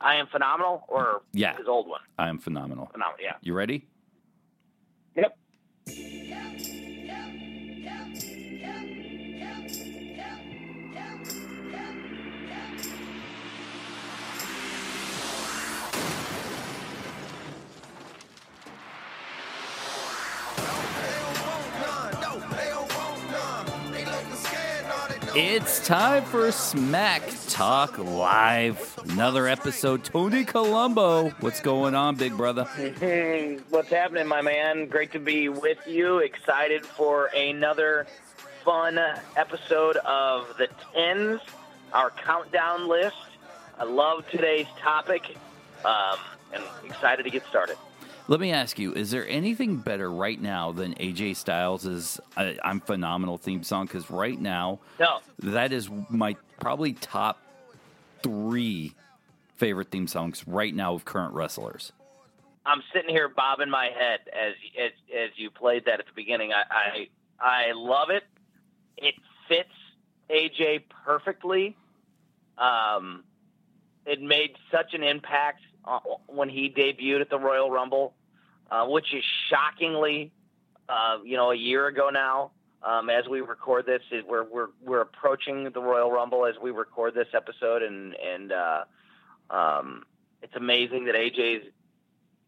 I 0.00 0.16
am 0.16 0.26
phenomenal, 0.26 0.84
or 0.88 1.22
Yeah. 1.32 1.56
his 1.56 1.66
old 1.68 1.86
one. 1.88 2.00
I 2.18 2.28
am 2.28 2.38
phenomenal. 2.38 2.86
Phenomenal. 2.92 3.20
Yeah. 3.22 3.34
You 3.40 3.54
ready? 3.54 3.86
It's 25.36 25.84
time 25.84 26.22
for 26.24 26.52
Smack 26.52 27.22
Talk 27.48 27.98
Live. 27.98 28.96
Another 29.10 29.48
episode. 29.48 30.04
Tony 30.04 30.44
Colombo. 30.44 31.30
What's 31.40 31.60
going 31.60 31.96
on, 31.96 32.14
big 32.14 32.36
brother? 32.36 32.62
What's 33.70 33.88
happening, 33.88 34.28
my 34.28 34.42
man? 34.42 34.86
Great 34.86 35.10
to 35.10 35.18
be 35.18 35.48
with 35.48 35.78
you. 35.88 36.18
Excited 36.18 36.86
for 36.86 37.26
another 37.34 38.06
fun 38.64 38.96
episode 39.36 39.96
of 39.96 40.56
the 40.56 40.68
tens, 40.92 41.40
our 41.92 42.10
countdown 42.10 42.86
list. 42.86 43.16
I 43.76 43.82
love 43.84 44.28
today's 44.30 44.68
topic, 44.78 45.36
um, 45.84 46.16
and 46.52 46.62
excited 46.84 47.24
to 47.24 47.30
get 47.30 47.44
started. 47.46 47.76
Let 48.26 48.40
me 48.40 48.52
ask 48.52 48.78
you: 48.78 48.92
Is 48.94 49.10
there 49.10 49.28
anything 49.28 49.76
better 49.76 50.10
right 50.10 50.40
now 50.40 50.72
than 50.72 50.94
AJ 50.94 51.36
Styles' 51.36 52.20
I, 52.36 52.56
"I'm 52.64 52.80
Phenomenal" 52.80 53.36
theme 53.36 53.62
song? 53.62 53.86
Because 53.86 54.10
right 54.10 54.40
now, 54.40 54.80
No, 54.98 55.20
that 55.40 55.72
is 55.72 55.90
my 56.08 56.36
probably 56.58 56.94
top 56.94 57.42
three 58.22 58.94
favorite 59.56 59.90
theme 59.90 60.06
songs 60.06 60.46
right 60.48 60.74
now 60.74 60.94
of 60.94 61.04
current 61.04 61.34
wrestlers. 61.34 61.92
I'm 62.66 62.82
sitting 62.94 63.10
here 63.10 63.28
bobbing 63.28 63.68
my 63.68 63.86
head 63.86 64.20
as 64.32 64.54
as, 64.78 64.92
as 65.14 65.30
you 65.36 65.50
played 65.50 65.84
that 65.84 66.00
at 66.00 66.06
the 66.06 66.12
beginning. 66.14 66.52
I, 66.52 66.64
I 66.70 67.08
I 67.68 67.72
love 67.72 68.08
it. 68.08 68.24
It 68.96 69.16
fits 69.48 69.68
AJ 70.30 70.84
perfectly. 71.04 71.76
Um, 72.56 73.24
it 74.06 74.22
made 74.22 74.56
such 74.70 74.94
an 74.94 75.02
impact 75.02 75.60
uh, 75.86 76.00
when 76.26 76.48
he 76.48 76.70
debuted 76.70 77.20
at 77.20 77.30
the 77.30 77.38
Royal 77.38 77.70
Rumble, 77.70 78.14
uh, 78.70 78.86
which 78.86 79.14
is 79.14 79.24
shockingly, 79.48 80.32
uh, 80.88 81.18
you 81.24 81.36
know, 81.36 81.50
a 81.50 81.56
year 81.56 81.86
ago 81.86 82.10
now. 82.10 82.50
Um, 82.82 83.08
as 83.08 83.26
we 83.26 83.40
record 83.40 83.86
this, 83.86 84.02
it, 84.10 84.26
we're 84.28 84.44
we're 84.44 84.68
we're 84.82 85.00
approaching 85.00 85.70
the 85.72 85.80
Royal 85.80 86.10
Rumble 86.10 86.44
as 86.44 86.54
we 86.62 86.70
record 86.70 87.14
this 87.14 87.28
episode, 87.32 87.82
and 87.82 88.14
and 88.14 88.52
uh, 88.52 88.84
um, 89.50 90.04
it's 90.42 90.54
amazing 90.54 91.06
that 91.06 91.14
AJ's 91.14 91.64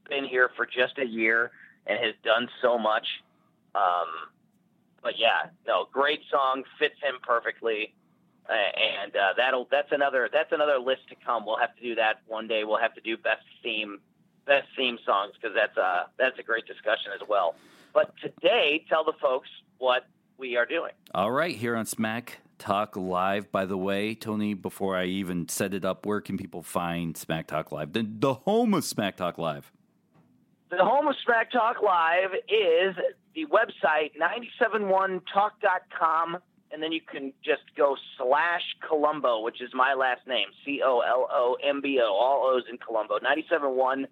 been 0.09 0.25
here 0.25 0.51
for 0.55 0.67
just 0.67 0.99
a 0.99 1.07
year 1.07 1.53
and 1.87 1.99
has 1.99 2.15
done 2.23 2.49
so 2.61 2.79
much. 2.79 3.07
Um, 3.75 4.09
but 5.03 5.19
yeah, 5.19 5.51
no, 5.67 5.87
great 5.93 6.21
song, 6.31 6.65
fits 6.79 6.97
him 7.03 7.15
perfectly, 7.23 7.95
and 8.53 9.15
uh, 9.17 9.35
that'll 9.37 9.67
that's 9.71 9.93
another 9.93 10.29
that's 10.33 10.53
another 10.53 10.79
list 10.79 11.09
to 11.09 11.15
come. 11.25 11.47
We'll 11.47 11.59
have 11.59 11.75
to 11.77 11.83
do 11.83 11.95
that 11.97 12.21
one 12.27 12.47
day. 12.49 12.65
We'll 12.65 12.79
have 12.79 12.95
to 12.95 13.01
do 13.01 13.17
best 13.17 13.45
theme 13.63 13.99
best 14.47 14.69
theme 14.77 14.99
songs 15.05 15.33
because 15.35 15.55
that's 15.55 15.77
a 15.77 16.07
that's 16.19 16.39
a 16.39 16.43
great 16.43 16.67
discussion 16.67 17.13
as 17.15 17.27
well. 17.29 17.55
But 17.93 18.15
today, 18.21 18.85
tell 18.89 19.05
the 19.05 19.15
folks 19.21 19.49
what 19.79 20.07
we 20.39 20.57
are 20.57 20.67
doing. 20.67 20.93
All 21.15 21.33
right, 21.33 21.57
here 21.57 21.75
on 21.77 21.87
Smack 21.87 22.41
Talk 22.59 22.97
Live. 22.97 23.51
By 23.51 23.65
the 23.65 23.77
way, 23.77 24.15
Tony, 24.15 24.55
before 24.55 24.97
I 24.97 25.07
even 25.07 25.49
set 25.49 25.75
it 25.75 25.85
up, 25.85 26.07
where 26.07 26.21
can 26.21 26.37
people 26.37 26.63
find 26.63 27.17
Smack 27.17 27.47
Talk 27.47 27.73
Live? 27.73 27.93
The, 27.93 28.07
the 28.09 28.35
home 28.35 28.75
of 28.75 28.85
Smack 28.85 29.17
Talk 29.17 29.39
Live. 29.39 29.73
The 30.71 30.85
home 30.85 31.07
of 31.09 31.15
Smack 31.25 31.53
Talk 31.53 31.81
Live 31.83 32.33
is 32.49 32.97
the 33.35 33.47
website 33.47 34.13
971talk.com, 34.61 36.39
and 36.73 36.83
then 36.83 36.91
you 36.93 37.01
can 37.01 37.33
just 37.45 37.63
go 37.77 37.97
slash 38.19 38.63
Colombo, 38.87 39.41
which 39.43 39.63
is 39.63 39.71
my 39.75 39.95
last 39.95 40.27
name, 40.27 40.49
C 40.65 40.81
O 40.85 41.01
L 41.01 41.29
O 41.31 41.57
M 41.63 41.81
B 41.81 42.01
O, 42.03 42.13
all 42.13 42.45
O's 42.47 42.65
in 42.71 42.79
Colombo. 42.79 43.15
971 43.15 44.07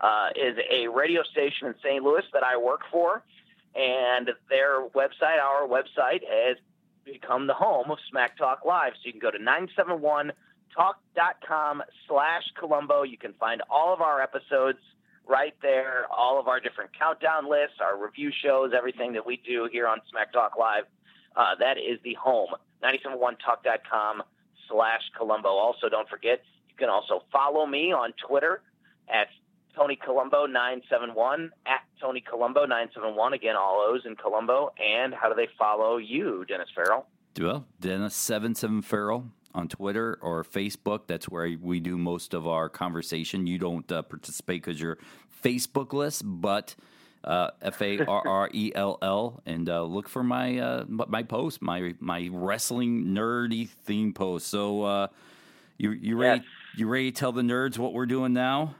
uh, 0.00 0.28
is 0.34 0.56
a 0.70 0.88
radio 0.88 1.22
station 1.22 1.68
in 1.68 1.74
St. 1.82 2.02
Louis 2.02 2.24
that 2.32 2.42
I 2.42 2.56
work 2.56 2.80
for, 2.90 3.22
and 3.74 4.30
their 4.48 4.88
website, 4.88 5.38
our 5.42 5.68
website, 5.68 6.22
has 6.28 6.56
become 7.04 7.46
the 7.46 7.54
home 7.54 7.90
of 7.90 7.98
Smack 8.10 8.38
Talk 8.38 8.64
Live. 8.64 8.94
So 8.94 9.00
you 9.04 9.12
can 9.12 9.20
go 9.20 9.30
to 9.30 9.38
971talk.com 9.38 11.82
slash 12.08 12.42
Colombo. 12.58 13.02
You 13.02 13.18
can 13.18 13.34
find 13.34 13.62
all 13.70 13.94
of 13.94 14.00
our 14.00 14.20
episodes 14.20 14.80
right 15.26 15.54
there, 15.62 16.06
all 16.10 16.40
of 16.40 16.48
our 16.48 16.58
different 16.60 16.90
countdown 16.98 17.48
lists, 17.48 17.76
our 17.80 17.96
review 18.02 18.32
shows, 18.42 18.72
everything 18.76 19.12
that 19.12 19.24
we 19.24 19.36
do 19.46 19.68
here 19.70 19.86
on 19.86 20.00
Smack 20.10 20.32
Talk 20.32 20.58
Live. 20.58 20.86
Uh, 21.36 21.54
that 21.58 21.78
is 21.78 21.98
the 22.04 22.14
home, 22.14 22.50
971talk.com 22.82 24.22
slash 24.68 25.02
Colombo. 25.16 25.48
Also, 25.48 25.88
don't 25.88 26.08
forget, 26.08 26.40
you 26.68 26.74
can 26.76 26.88
also 26.88 27.22
follow 27.32 27.66
me 27.66 27.92
on 27.92 28.12
Twitter 28.26 28.62
at 29.08 29.28
Tony 29.76 29.96
Colombo 29.96 30.46
971 30.46 31.50
at 31.66 31.80
Tony 32.00 32.20
Colombo 32.20 32.62
971. 32.62 33.34
Again, 33.34 33.56
all 33.56 33.80
O's 33.88 34.02
in 34.04 34.16
Colombo. 34.16 34.72
And 34.82 35.14
how 35.14 35.28
do 35.28 35.34
they 35.34 35.48
follow 35.58 35.96
you, 35.98 36.44
Dennis 36.46 36.68
Farrell? 36.74 37.06
Well, 37.40 37.66
Dennis77 37.80 38.84
Farrell 38.84 39.26
on 39.54 39.68
Twitter 39.68 40.18
or 40.20 40.44
Facebook. 40.44 41.06
That's 41.06 41.28
where 41.28 41.56
we 41.60 41.80
do 41.80 41.96
most 41.96 42.34
of 42.34 42.46
our 42.46 42.68
conversation. 42.68 43.46
You 43.46 43.58
don't 43.58 43.90
uh, 43.90 44.02
participate 44.02 44.62
because 44.62 44.80
you're 44.80 44.98
Facebook 45.42 45.92
list, 45.92 46.22
but 46.24 46.74
F 47.24 47.82
A 47.82 48.04
R 48.04 48.26
R 48.26 48.50
E 48.52 48.72
L 48.74 48.98
L, 49.02 49.42
and 49.46 49.68
uh, 49.68 49.82
look 49.82 50.08
for 50.08 50.22
my 50.22 50.58
uh, 50.58 50.84
my 50.88 51.22
post, 51.22 51.62
my 51.62 51.94
my 52.00 52.28
wrestling 52.32 53.06
nerdy 53.06 53.68
theme 53.68 54.12
post. 54.12 54.46
So, 54.46 54.82
uh, 54.82 55.06
you 55.78 55.90
you 55.92 56.16
ready? 56.16 56.40
Yes. 56.40 56.46
You 56.76 56.88
ready 56.88 57.10
to 57.10 57.18
tell 57.18 57.32
the 57.32 57.42
nerds 57.42 57.78
what 57.78 57.92
we're 57.92 58.06
doing 58.06 58.32
now? 58.32 58.76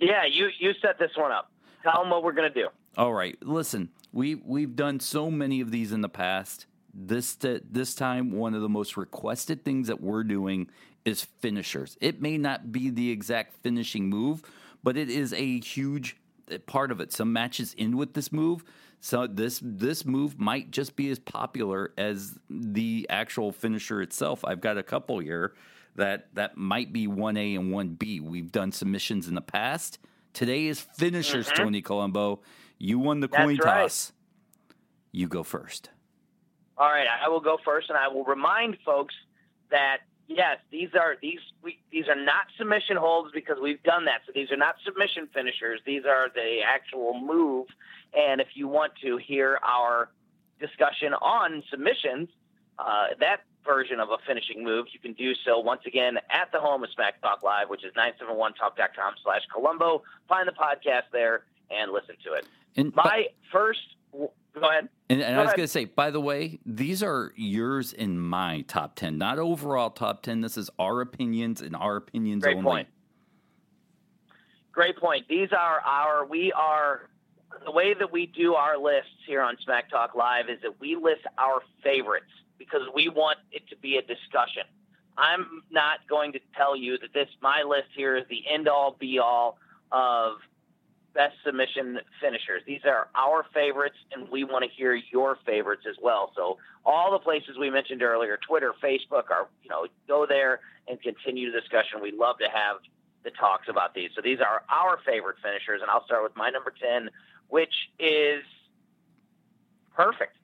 Yeah, 0.00 0.24
you, 0.24 0.48
you 0.58 0.72
set 0.80 0.98
this 0.98 1.10
one 1.16 1.32
up. 1.32 1.50
Tell 1.82 2.00
them 2.02 2.10
what 2.10 2.22
we're 2.22 2.32
going 2.32 2.52
to 2.52 2.62
do. 2.62 2.68
All 2.96 3.12
right, 3.12 3.36
listen, 3.42 3.90
we 4.12 4.34
we've 4.36 4.74
done 4.74 5.00
so 5.00 5.30
many 5.30 5.60
of 5.60 5.70
these 5.70 5.92
in 5.92 6.00
the 6.00 6.08
past. 6.08 6.66
This 6.92 7.34
this 7.36 7.94
time, 7.94 8.32
one 8.32 8.54
of 8.54 8.62
the 8.62 8.68
most 8.68 8.96
requested 8.96 9.64
things 9.64 9.88
that 9.88 10.00
we're 10.00 10.24
doing 10.24 10.68
is 11.04 11.22
finishers. 11.22 11.96
It 12.00 12.22
may 12.22 12.38
not 12.38 12.72
be 12.72 12.88
the 12.88 13.10
exact 13.10 13.56
finishing 13.62 14.08
move, 14.08 14.42
but 14.82 14.96
it 14.96 15.10
is 15.10 15.32
a 15.32 15.60
huge 15.60 16.16
part 16.66 16.90
of 16.90 17.00
it. 17.00 17.12
Some 17.12 17.32
matches 17.32 17.74
end 17.78 17.96
with 17.96 18.14
this 18.14 18.32
move. 18.32 18.64
So 19.00 19.26
this 19.26 19.60
this 19.62 20.04
move 20.04 20.38
might 20.38 20.70
just 20.70 20.96
be 20.96 21.10
as 21.10 21.18
popular 21.18 21.92
as 21.98 22.38
the 22.48 23.06
actual 23.10 23.52
finisher 23.52 24.00
itself. 24.00 24.44
I've 24.44 24.60
got 24.60 24.78
a 24.78 24.82
couple 24.82 25.18
here 25.18 25.54
that 25.96 26.28
that 26.34 26.56
might 26.56 26.92
be 26.92 27.06
one 27.06 27.36
A 27.36 27.54
and 27.54 27.70
one 27.70 27.90
B. 27.90 28.20
We've 28.20 28.50
done 28.50 28.72
submissions 28.72 29.28
in 29.28 29.34
the 29.34 29.40
past. 29.40 29.98
Today 30.32 30.66
is 30.66 30.80
finishers, 30.80 31.46
mm-hmm. 31.46 31.62
Tony 31.62 31.82
Colombo. 31.82 32.40
You 32.78 32.98
won 32.98 33.20
the 33.20 33.28
coin 33.28 33.56
That's 33.56 33.66
right. 33.66 33.82
toss. 33.82 34.12
You 35.12 35.28
go 35.28 35.42
first. 35.42 35.90
All 36.76 36.88
right, 36.88 37.06
I 37.06 37.28
will 37.28 37.40
go 37.40 37.56
first, 37.64 37.88
and 37.88 37.96
I 37.96 38.08
will 38.08 38.24
remind 38.24 38.78
folks 38.84 39.14
that 39.70 39.98
yes, 40.28 40.58
these 40.70 40.90
are 40.94 41.16
these 41.20 41.40
we, 41.62 41.78
these 41.90 42.08
are 42.08 42.16
not 42.16 42.46
submission 42.58 42.96
holds 42.96 43.32
because 43.32 43.58
we've 43.60 43.82
done 43.82 44.04
that. 44.06 44.22
So 44.26 44.32
these 44.34 44.50
are 44.50 44.56
not 44.56 44.76
submission 44.84 45.28
finishers. 45.32 45.80
These 45.86 46.04
are 46.04 46.28
the 46.34 46.60
actual 46.66 47.18
move. 47.18 47.66
And 48.16 48.40
if 48.40 48.48
you 48.54 48.68
want 48.68 48.92
to 49.02 49.16
hear 49.16 49.58
our 49.62 50.10
discussion 50.60 51.14
on 51.14 51.62
submissions, 51.70 52.28
uh, 52.78 53.08
that 53.20 53.40
version 53.64 53.98
of 53.98 54.10
a 54.10 54.18
finishing 54.26 54.62
move, 54.62 54.86
you 54.92 55.00
can 55.00 55.14
do 55.14 55.34
so 55.44 55.58
once 55.58 55.82
again 55.86 56.18
at 56.30 56.52
the 56.52 56.60
home 56.60 56.84
of 56.84 56.90
Smack 56.94 57.20
Talk 57.20 57.42
Live, 57.42 57.70
which 57.70 57.84
is 57.84 57.92
971talk.com 57.94 59.14
slash 59.22 59.42
Colombo. 59.52 60.02
Find 60.28 60.46
the 60.46 60.52
podcast 60.52 61.04
there 61.12 61.44
and 61.70 61.92
listen 61.92 62.16
to 62.24 62.34
it. 62.34 62.46
And 62.76 62.94
My 62.94 63.28
first, 63.50 63.80
go 64.60 64.68
ahead. 64.68 64.88
And, 65.10 65.20
and 65.20 65.34
Go 65.36 65.40
I 65.40 65.44
was 65.44 65.52
going 65.52 65.66
to 65.66 65.68
say, 65.68 65.84
by 65.84 66.10
the 66.10 66.20
way, 66.20 66.58
these 66.64 67.02
are 67.02 67.32
yours 67.36 67.92
and 67.92 68.20
my 68.20 68.62
top 68.62 68.94
10, 68.96 69.18
not 69.18 69.38
overall 69.38 69.90
top 69.90 70.22
10. 70.22 70.40
This 70.40 70.56
is 70.56 70.70
our 70.78 71.00
opinions 71.00 71.60
and 71.60 71.76
our 71.76 71.96
opinions 71.96 72.42
Great 72.42 72.56
only. 72.56 72.64
point. 72.64 72.88
Great 74.72 74.96
point. 74.96 75.26
These 75.28 75.50
are 75.52 75.80
our, 75.80 76.26
we 76.26 76.52
are, 76.52 77.08
the 77.64 77.70
way 77.70 77.94
that 77.94 78.10
we 78.10 78.26
do 78.26 78.54
our 78.54 78.76
lists 78.76 79.10
here 79.26 79.42
on 79.42 79.56
Smack 79.62 79.90
Talk 79.90 80.14
Live 80.14 80.48
is 80.48 80.60
that 80.62 80.80
we 80.80 80.96
list 80.96 81.22
our 81.38 81.62
favorites 81.82 82.26
because 82.58 82.82
we 82.94 83.08
want 83.08 83.38
it 83.52 83.68
to 83.68 83.76
be 83.76 83.96
a 83.96 84.02
discussion. 84.02 84.62
I'm 85.16 85.62
not 85.70 86.00
going 86.08 86.32
to 86.32 86.40
tell 86.56 86.76
you 86.76 86.98
that 86.98 87.12
this, 87.12 87.28
my 87.40 87.62
list 87.62 87.88
here 87.94 88.16
is 88.16 88.24
the 88.28 88.42
end 88.50 88.68
all 88.68 88.96
be 88.98 89.18
all 89.18 89.58
of 89.92 90.38
best 91.14 91.34
submission 91.44 92.00
finishers. 92.20 92.62
These 92.66 92.82
are 92.84 93.08
our 93.14 93.46
favorites, 93.54 93.96
and 94.12 94.28
we 94.30 94.44
want 94.44 94.64
to 94.64 94.70
hear 94.70 94.94
your 94.94 95.38
favorites 95.46 95.84
as 95.88 95.96
well. 96.02 96.32
So 96.36 96.58
all 96.84 97.12
the 97.12 97.18
places 97.18 97.56
we 97.58 97.70
mentioned 97.70 98.02
earlier, 98.02 98.38
Twitter, 98.46 98.72
Facebook, 98.82 99.30
are 99.30 99.48
you 99.62 99.70
know, 99.70 99.86
go 100.08 100.26
there 100.28 100.60
and 100.88 101.00
continue 101.00 101.50
the 101.52 101.60
discussion. 101.60 102.00
We 102.02 102.12
love 102.12 102.38
to 102.38 102.48
have 102.52 102.78
the 103.22 103.30
talks 103.30 103.68
about 103.68 103.94
these. 103.94 104.10
So 104.14 104.20
these 104.20 104.40
are 104.40 104.64
our 104.68 104.98
favorite 105.06 105.36
finishers, 105.42 105.80
and 105.80 105.90
I'll 105.90 106.04
start 106.04 106.22
with 106.22 106.36
my 106.36 106.50
number 106.50 106.74
10, 106.78 107.08
which 107.48 107.72
is 107.98 108.42
perfect. 109.94 110.36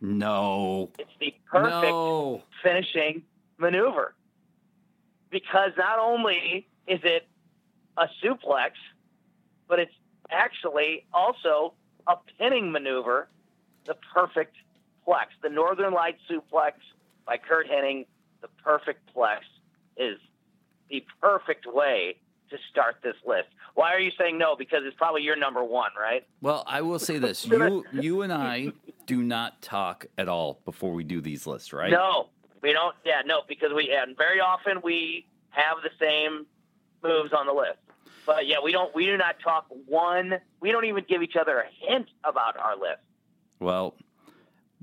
No. 0.00 0.90
It's 0.98 1.10
the 1.20 1.34
perfect 1.46 1.92
No. 1.92 2.42
finishing 2.62 3.22
maneuver. 3.58 4.14
Because 5.30 5.70
not 5.76 5.98
only 5.98 6.66
is 6.86 7.00
it 7.04 7.26
a 7.96 8.08
suplex, 8.22 8.72
but 9.68 9.78
it's 9.78 9.94
actually 10.30 11.06
also 11.12 11.74
a 12.06 12.16
pinning 12.38 12.70
maneuver, 12.70 13.28
the 13.84 13.96
perfect 14.12 14.56
plex. 15.06 15.26
The 15.42 15.48
Northern 15.48 15.92
Light 15.92 16.16
suplex 16.30 16.72
by 17.26 17.36
Curt 17.36 17.68
Hennig, 17.68 18.06
the 18.42 18.48
perfect 18.62 19.14
plex 19.14 19.38
is 19.96 20.18
the 20.90 21.04
perfect 21.20 21.66
way 21.66 22.16
to 22.50 22.56
start 22.70 22.96
this 23.02 23.16
list. 23.26 23.48
Why 23.74 23.92
are 23.92 23.98
you 23.98 24.12
saying 24.18 24.38
no? 24.38 24.54
Because 24.54 24.82
it's 24.84 24.96
probably 24.96 25.22
your 25.22 25.36
number 25.36 25.64
one, 25.64 25.90
right? 25.98 26.24
Well, 26.40 26.64
I 26.66 26.82
will 26.82 26.98
say 26.98 27.18
this: 27.18 27.46
you, 27.46 27.84
you 27.92 28.22
and 28.22 28.32
I 28.32 28.72
do 29.06 29.22
not 29.22 29.60
talk 29.62 30.06
at 30.16 30.28
all 30.28 30.60
before 30.64 30.92
we 30.92 31.04
do 31.04 31.20
these 31.20 31.46
lists, 31.46 31.72
right? 31.72 31.90
No, 31.90 32.28
we 32.62 32.72
don't. 32.72 32.94
Yeah, 33.04 33.22
no, 33.26 33.42
because 33.48 33.72
we 33.74 33.90
and 33.90 34.16
very 34.16 34.40
often 34.40 34.80
we 34.82 35.26
have 35.50 35.78
the 35.82 35.90
same 35.98 36.46
moves 37.02 37.32
on 37.32 37.46
the 37.46 37.52
list. 37.52 37.78
But 38.26 38.46
yeah, 38.46 38.56
we 38.62 38.72
don't. 38.72 38.94
We 38.94 39.06
do 39.06 39.16
not 39.16 39.36
talk 39.42 39.66
one. 39.86 40.34
We 40.60 40.72
don't 40.72 40.84
even 40.86 41.04
give 41.08 41.22
each 41.22 41.36
other 41.36 41.60
a 41.60 41.66
hint 41.86 42.08
about 42.24 42.56
our 42.56 42.76
list. 42.76 43.00
Well, 43.60 43.94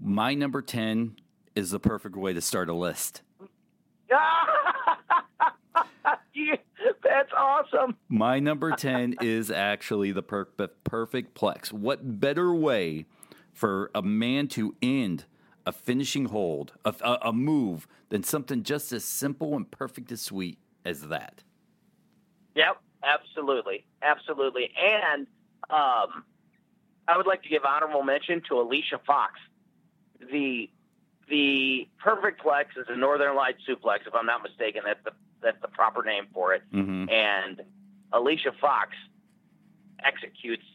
my 0.01 0.33
number 0.33 0.61
ten 0.61 1.15
is 1.55 1.71
the 1.71 1.79
perfect 1.79 2.15
way 2.15 2.33
to 2.33 2.41
start 2.41 2.69
a 2.69 2.73
list. 2.73 3.21
That's 7.03 7.31
awesome. 7.37 7.97
My 8.09 8.39
number 8.39 8.71
10 8.71 9.15
is 9.21 9.51
actually 9.51 10.11
the 10.11 10.23
per- 10.23 10.45
perfect 10.83 11.39
plex. 11.39 11.71
What 11.71 12.19
better 12.19 12.53
way 12.53 13.05
for 13.53 13.91
a 13.93 14.01
man 14.01 14.47
to 14.49 14.75
end 14.81 15.25
a 15.65 15.71
finishing 15.71 16.25
hold, 16.25 16.73
a, 16.83 16.95
a, 17.01 17.29
a 17.29 17.33
move, 17.33 17.87
than 18.09 18.23
something 18.23 18.63
just 18.63 18.91
as 18.91 19.03
simple 19.03 19.55
and 19.55 19.69
perfect 19.69 20.11
as 20.11 20.21
sweet 20.21 20.57
as 20.83 21.01
that? 21.09 21.43
Yep, 22.55 22.81
absolutely, 23.03 23.85
absolutely. 24.01 24.71
And 24.77 25.27
um, 25.69 26.23
I 27.07 27.17
would 27.17 27.27
like 27.27 27.43
to 27.43 27.49
give 27.49 27.63
honorable 27.65 28.03
mention 28.03 28.41
to 28.49 28.59
Alicia 28.59 28.99
Fox. 29.05 29.33
The 30.31 30.69
the 31.29 31.87
perfect 32.03 32.43
plex 32.43 32.65
is 32.77 32.85
a 32.89 32.95
Northern 32.95 33.35
Light 33.35 33.55
suplex, 33.67 34.05
if 34.05 34.13
I'm 34.13 34.25
not 34.25 34.43
mistaken. 34.43 34.81
That's 34.85 35.03
the 35.03 35.11
that's 35.41 35.59
the 35.61 35.67
proper 35.67 36.03
name 36.03 36.27
for 36.33 36.53
it. 36.53 36.61
Mm-hmm. 36.73 37.09
And 37.09 37.61
Alicia 38.13 38.51
Fox 38.59 38.91
executes 40.03 40.65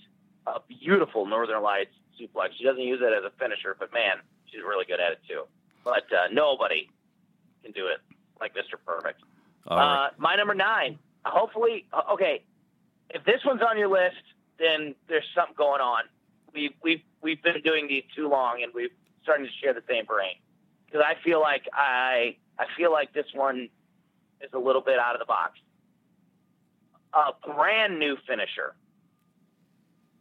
a 0.47 0.61
beautiful 0.69 1.27
Northern 1.27 1.63
Lights 1.63 1.95
suplex. 2.21 2.51
She 2.59 2.65
doesn't 2.65 2.83
use 2.83 3.01
it 3.03 3.13
as 3.13 3.25
a 3.25 3.31
finisher, 3.39 3.77
but 3.79 3.93
man, 3.93 4.17
she's 4.47 4.63
really 4.63 4.85
good 4.85 5.01
at 5.01 5.13
it 5.13 5.21
too. 5.29 5.43
But 5.85 6.05
uh, 6.13 6.29
nobody 6.33 6.91
can 7.63 7.73
do 7.73 7.87
it 7.87 7.99
like 8.41 8.55
Mr. 8.55 8.75
Perfect. 8.85 9.23
Right. 9.69 10.07
Uh, 10.07 10.11
my 10.19 10.37
number 10.37 10.55
nine. 10.55 10.99
Hopefully, 11.27 11.87
uh, 11.93 12.13
okay. 12.13 12.43
If 13.11 13.25
this 13.25 13.41
one's 13.45 13.63
on 13.63 13.79
your 13.79 13.89
list, 13.89 14.23
then 14.59 14.95
there's 15.09 15.25
something 15.35 15.55
going 15.57 15.81
on. 15.81 16.05
We've 16.53 16.73
we've 16.83 17.03
we've 17.23 17.43
been 17.43 17.61
doing 17.63 17.89
these 17.89 18.05
too 18.15 18.29
long, 18.29 18.63
and 18.63 18.73
we're 18.75 18.89
starting 19.23 19.47
to 19.47 19.53
share 19.63 19.75
the 19.75 19.83
same 19.89 20.05
brain. 20.05 20.37
Because 20.87 21.03
I 21.05 21.23
feel 21.23 21.41
like 21.41 21.63
I 21.73 22.37
I 22.59 22.67
feel 22.77 22.93
like 22.93 23.13
this 23.13 23.27
one 23.35 23.69
is 24.41 24.51
a 24.53 24.59
little 24.59 24.83
bit 24.83 24.99
out 24.99 25.15
of 25.15 25.21
the 25.21 25.27
box. 25.27 25.59
A 27.15 27.33
brand 27.55 27.99
new 27.99 28.17
finisher 28.27 28.75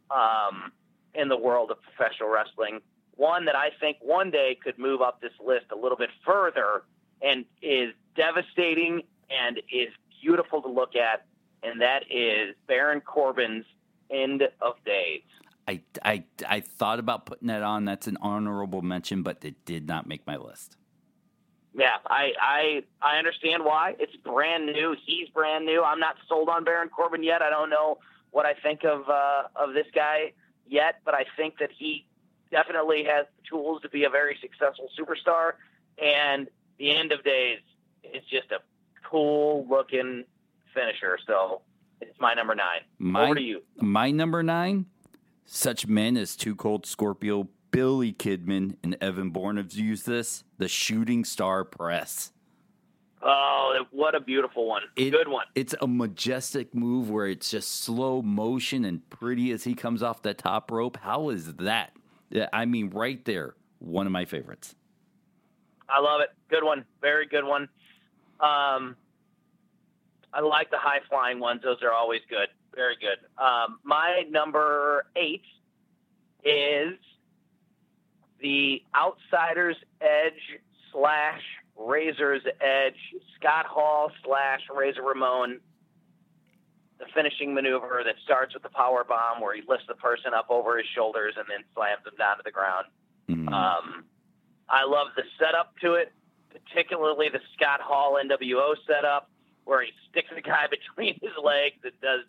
um, 0.09 0.71
in 1.13 1.29
the 1.29 1.37
world 1.37 1.71
of 1.71 1.77
professional 1.81 2.29
wrestling. 2.29 2.79
One 3.15 3.45
that 3.45 3.55
I 3.55 3.69
think 3.79 3.97
one 4.01 4.31
day 4.31 4.57
could 4.61 4.77
move 4.77 5.01
up 5.01 5.21
this 5.21 5.31
list 5.45 5.65
a 5.71 5.75
little 5.75 5.97
bit 5.97 6.09
further 6.25 6.83
and 7.21 7.45
is 7.61 7.93
devastating 8.15 9.03
and 9.29 9.57
is 9.71 9.89
beautiful 10.21 10.61
to 10.61 10.67
look 10.67 10.95
at, 10.95 11.25
and 11.63 11.81
that 11.81 12.03
is 12.09 12.55
Baron 12.67 13.01
Corbin's 13.01 13.65
End 14.09 14.43
of 14.61 14.75
Days. 14.85 15.23
I, 15.67 15.81
I, 16.03 16.23
I 16.47 16.59
thought 16.59 16.99
about 16.99 17.25
putting 17.25 17.47
that 17.47 17.63
on. 17.63 17.85
That's 17.85 18.07
an 18.07 18.17
honorable 18.21 18.81
mention, 18.81 19.23
but 19.23 19.43
it 19.43 19.65
did 19.65 19.87
not 19.87 20.07
make 20.07 20.25
my 20.27 20.37
list. 20.37 20.77
Yeah, 21.77 21.97
I, 22.07 22.31
I 22.39 22.83
I 23.01 23.17
understand 23.17 23.65
why. 23.65 23.95
It's 23.99 24.15
brand 24.15 24.67
new. 24.67 24.95
He's 25.05 25.27
brand 25.29 25.65
new. 25.65 25.83
I'm 25.83 25.99
not 25.99 26.15
sold 26.29 26.47
on 26.47 26.63
Baron 26.63 26.87
Corbin 26.87 27.21
yet. 27.21 27.41
I 27.41 27.49
don't 27.49 27.69
know 27.69 27.97
what 28.31 28.45
I 28.45 28.53
think 28.53 28.85
of 28.85 29.09
uh, 29.09 29.43
of 29.57 29.73
this 29.73 29.87
guy 29.93 30.31
yet, 30.65 31.01
but 31.03 31.13
I 31.13 31.25
think 31.35 31.57
that 31.59 31.71
he 31.77 32.05
definitely 32.49 33.03
has 33.03 33.25
the 33.35 33.43
tools 33.49 33.81
to 33.81 33.89
be 33.89 34.05
a 34.05 34.09
very 34.09 34.37
successful 34.39 34.89
superstar. 34.97 35.53
And 36.01 36.47
the 36.77 36.95
end 36.95 37.11
of 37.11 37.23
days 37.25 37.59
is 38.03 38.23
just 38.29 38.51
a 38.51 38.59
cool 39.09 39.65
looking 39.69 40.23
finisher. 40.73 41.17
So 41.27 41.61
it's 42.01 42.19
my 42.19 42.33
number 42.33 42.55
nine. 42.55 42.81
My, 42.99 43.25
Over 43.25 43.35
to 43.35 43.41
you. 43.41 43.61
My 43.79 44.11
number 44.11 44.43
nine, 44.43 44.85
such 45.45 45.87
men 45.87 46.17
as 46.17 46.35
Too 46.35 46.55
Cold 46.55 46.85
Scorpio, 46.85 47.47
Billy 47.71 48.13
Kidman, 48.13 48.77
and 48.83 48.97
Evan 49.01 49.29
Bourne 49.31 49.57
have 49.57 49.73
used 49.73 50.05
this. 50.05 50.43
The 50.57 50.67
shooting 50.67 51.25
star 51.25 51.63
press. 51.63 52.31
Oh, 53.21 53.79
what 53.91 54.13
a 54.13 54.19
beautiful 54.19 54.67
one. 54.67 54.83
It- 54.95 55.11
Good 55.11 55.27
one. 55.27 55.45
It's 55.55 55.73
a 55.81 55.87
majestic 55.87 56.75
move 56.75 57.09
where 57.09 57.27
it's 57.27 57.49
just 57.49 57.81
slow 57.83 58.21
motion 58.21 58.85
and 58.85 59.07
pretty 59.09 59.51
as 59.51 59.63
he 59.63 59.73
comes 59.73 60.03
off 60.03 60.21
the 60.21 60.33
top 60.33 60.69
rope. 60.71 60.97
How 61.01 61.29
is 61.29 61.53
that? 61.55 61.91
I 62.53 62.65
mean, 62.65 62.89
right 62.89 63.23
there, 63.25 63.55
one 63.79 64.05
of 64.05 64.11
my 64.11 64.25
favorites. 64.25 64.75
I 65.89 65.99
love 66.01 66.21
it. 66.21 66.29
Good 66.49 66.63
one. 66.63 66.85
Very 67.01 67.25
good 67.27 67.45
one. 67.45 67.67
Um, 68.39 68.95
I 70.33 70.41
like 70.41 70.69
the 70.69 70.77
high 70.77 70.99
flying 71.09 71.39
ones. 71.39 71.61
Those 71.63 71.81
are 71.81 71.93
always 71.93 72.21
good. 72.29 72.49
Very 72.75 72.95
good. 72.99 73.17
Um, 73.41 73.79
my 73.83 74.23
number 74.29 75.05
eight 75.15 75.43
is 76.43 76.93
the 78.41 78.83
Outsider's 78.93 79.77
Edge 80.01 80.59
slash 80.91 81.41
Razor's 81.77 82.43
Edge, 82.61 82.99
Scott 83.39 83.65
Hall 83.65 84.11
slash 84.25 84.61
Razor 84.73 85.01
Ramon. 85.01 85.59
The 86.99 87.05
finishing 87.13 87.53
maneuver 87.53 88.01
that 88.05 88.15
starts 88.23 88.53
with 88.53 88.63
the 88.63 88.69
power 88.69 89.03
bomb, 89.03 89.41
where 89.41 89.53
he 89.55 89.61
lifts 89.67 89.85
the 89.87 89.95
person 89.95 90.33
up 90.33 90.47
over 90.49 90.77
his 90.77 90.87
shoulders 90.95 91.33
and 91.37 91.45
then 91.49 91.63
slams 91.73 92.03
them 92.05 92.13
down 92.17 92.37
to 92.37 92.43
the 92.43 92.51
ground. 92.51 92.87
Mhm. 93.27 93.51
Um, 93.51 94.05
I 94.69 94.83
love 94.85 95.07
the 95.15 95.23
setup 95.37 95.77
to 95.79 95.95
it, 95.95 96.13
particularly 96.65 97.29
the 97.29 97.39
Scott 97.55 97.81
Hall 97.81 98.17
NWO 98.23 98.75
setup, 98.87 99.29
where 99.65 99.83
he 99.83 99.91
sticks 100.09 100.29
the 100.33 100.41
guy 100.41 100.65
between 100.69 101.15
his 101.21 101.31
legs 101.43 101.77
and 101.83 101.93
does, 102.01 102.21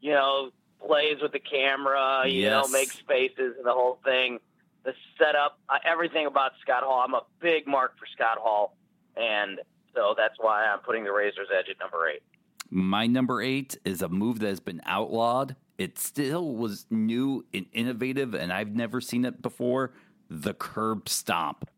you 0.00 0.12
know, 0.12 0.50
plays 0.84 1.18
with 1.22 1.32
the 1.32 1.38
camera, 1.38 2.24
you 2.26 2.48
know, 2.50 2.62
Yes. 2.62 2.72
makes 2.72 2.96
faces 3.00 3.54
and 3.56 3.64
the 3.66 3.72
whole 3.72 3.98
thing. 4.04 4.38
The 4.84 4.94
setup, 5.16 5.58
uh, 5.68 5.78
everything 5.84 6.26
about 6.26 6.52
Scott 6.60 6.82
Hall. 6.82 7.02
I'm 7.06 7.14
a 7.14 7.22
big 7.40 7.68
mark 7.68 7.96
for 7.98 8.06
Scott 8.06 8.38
Hall, 8.38 8.76
and 9.16 9.60
so 9.94 10.14
that's 10.16 10.34
why 10.38 10.64
I'm 10.66 10.80
putting 10.80 11.04
the 11.04 11.12
Razor's 11.12 11.48
Edge 11.56 11.68
at 11.70 11.78
number 11.78 12.08
eight. 12.08 12.22
My 12.68 13.06
number 13.06 13.40
eight 13.40 13.76
is 13.84 14.02
a 14.02 14.08
move 14.08 14.40
that 14.40 14.48
has 14.48 14.58
been 14.58 14.80
outlawed. 14.84 15.54
It 15.78 15.98
still 16.00 16.54
was 16.56 16.86
new 16.90 17.44
and 17.54 17.66
innovative, 17.72 18.34
and 18.34 18.52
I've 18.52 18.74
never 18.74 19.00
seen 19.00 19.24
it 19.24 19.40
before. 19.40 19.92
The 20.28 20.54
curb 20.54 21.08
stomp. 21.08 21.68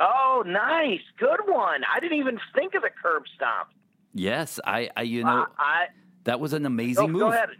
Oh, 0.00 0.44
nice, 0.46 1.00
good 1.18 1.40
one. 1.46 1.82
I 1.92 2.00
didn't 2.00 2.18
even 2.18 2.38
think 2.54 2.74
of 2.74 2.82
the 2.82 2.90
curb 3.02 3.24
stomp. 3.34 3.68
Yes, 4.14 4.60
I, 4.64 4.90
I 4.96 5.02
you 5.02 5.24
know, 5.24 5.46
I, 5.58 5.86
that 6.24 6.40
was 6.40 6.52
an 6.52 6.66
amazing 6.66 7.06
go, 7.06 7.12
move. 7.12 7.20
go 7.20 7.32
ahead. 7.32 7.50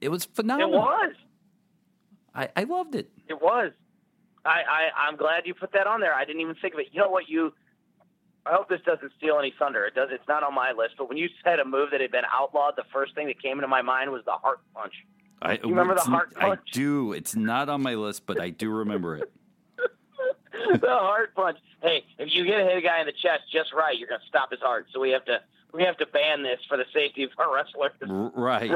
It 0.00 0.08
was 0.08 0.24
phenomenal. 0.24 0.74
It 0.74 0.76
was. 0.76 1.14
I, 2.34 2.48
I 2.56 2.64
loved 2.64 2.94
it. 2.94 3.10
It 3.28 3.40
was. 3.40 3.72
I, 4.44 4.62
I 4.68 5.08
I'm 5.08 5.16
glad 5.16 5.46
you 5.46 5.54
put 5.54 5.72
that 5.72 5.86
on 5.86 6.00
there. 6.00 6.12
I 6.12 6.24
didn't 6.24 6.42
even 6.42 6.56
think 6.56 6.74
of 6.74 6.80
it. 6.80 6.88
You 6.92 7.00
know 7.00 7.08
what? 7.08 7.28
You. 7.28 7.54
I 8.46 8.52
hope 8.52 8.68
this 8.68 8.82
doesn't 8.84 9.12
steal 9.16 9.38
any 9.38 9.54
thunder. 9.58 9.86
It 9.86 9.94
does. 9.94 10.10
It's 10.12 10.28
not 10.28 10.42
on 10.42 10.54
my 10.54 10.72
list. 10.72 10.96
But 10.98 11.08
when 11.08 11.16
you 11.16 11.28
said 11.42 11.60
a 11.60 11.64
move 11.64 11.90
that 11.92 12.02
had 12.02 12.10
been 12.10 12.24
outlawed, 12.30 12.74
the 12.76 12.84
first 12.92 13.14
thing 13.14 13.28
that 13.28 13.40
came 13.40 13.58
into 13.58 13.68
my 13.68 13.80
mind 13.80 14.10
was 14.10 14.22
the 14.26 14.32
heart 14.32 14.60
punch. 14.74 14.92
I 15.40 15.54
You 15.54 15.70
remember 15.70 15.94
the 15.94 16.02
heart 16.02 16.32
I 16.36 16.58
do. 16.72 17.12
It's 17.12 17.34
not 17.34 17.70
on 17.70 17.82
my 17.82 17.94
list, 17.94 18.26
but 18.26 18.40
I 18.40 18.50
do 18.50 18.70
remember 18.70 19.16
it. 19.16 19.32
the 20.80 20.88
heart 20.88 21.34
punch. 21.34 21.58
Hey, 21.82 22.04
if 22.18 22.34
you 22.34 22.44
get 22.44 22.60
a 22.60 22.64
hit 22.64 22.78
a 22.78 22.80
guy 22.80 23.00
in 23.00 23.06
the 23.06 23.12
chest 23.12 23.42
just 23.52 23.72
right, 23.72 23.96
you're 23.98 24.08
going 24.08 24.20
to 24.20 24.26
stop 24.26 24.50
his 24.50 24.60
heart. 24.60 24.86
So 24.92 25.00
we 25.00 25.10
have 25.10 25.24
to 25.26 25.40
we 25.72 25.82
have 25.82 25.96
to 25.98 26.06
ban 26.06 26.42
this 26.42 26.60
for 26.68 26.76
the 26.76 26.84
safety 26.94 27.24
of 27.24 27.30
our 27.38 27.52
wrestlers. 27.54 27.92
Right. 28.36 28.70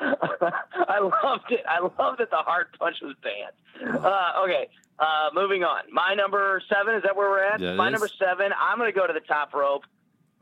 I 0.00 0.98
loved 1.00 1.50
it. 1.52 1.64
I 1.68 1.80
loved 1.80 2.20
that 2.20 2.30
the 2.30 2.36
heart 2.38 2.76
punch 2.78 2.96
was 3.02 3.14
banned. 3.22 3.94
Uh, 4.04 4.32
okay, 4.44 4.68
uh, 4.98 5.30
moving 5.34 5.62
on. 5.64 5.82
My 5.92 6.14
number 6.14 6.62
seven 6.68 6.94
is 6.94 7.02
that 7.02 7.16
where 7.16 7.28
we're 7.28 7.44
at? 7.44 7.60
That 7.60 7.74
My 7.76 7.88
is. 7.88 7.92
number 7.92 8.08
seven. 8.08 8.52
I'm 8.60 8.78
going 8.78 8.92
to 8.92 8.98
go 8.98 9.06
to 9.06 9.12
the 9.12 9.20
top 9.20 9.52
rope. 9.54 9.84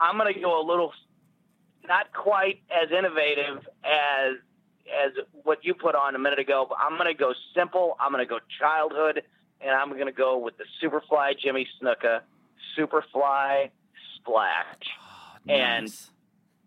I'm 0.01 0.17
going 0.17 0.33
to 0.33 0.41
go 0.41 0.61
a 0.61 0.65
little. 0.65 0.93
not 1.89 2.13
quite 2.13 2.61
as 2.71 2.91
innovative 2.91 3.67
as 3.85 4.35
as 5.05 5.11
what 5.43 5.65
you 5.65 5.75
put 5.75 5.97
on 5.97 6.15
a 6.15 6.19
minute 6.19 6.39
ago. 6.39 6.67
But 6.69 6.79
I'm 6.81 6.97
going 6.97 7.09
to 7.13 7.19
go 7.19 7.35
simple. 7.55 7.97
I'm 7.99 8.13
going 8.13 8.25
to 8.25 8.29
go 8.29 8.39
childhood, 8.61 9.23
and 9.61 9.71
I'm 9.71 9.91
going 9.91 10.07
to 10.07 10.13
go 10.13 10.39
with 10.39 10.55
the 10.59 10.65
Superfly 10.83 11.39
Jimmy 11.39 11.67
Snuka 11.81 12.21
Superfly 12.79 13.71
Splash. 14.17 14.77
Oh, 15.49 15.53
And- 15.53 15.89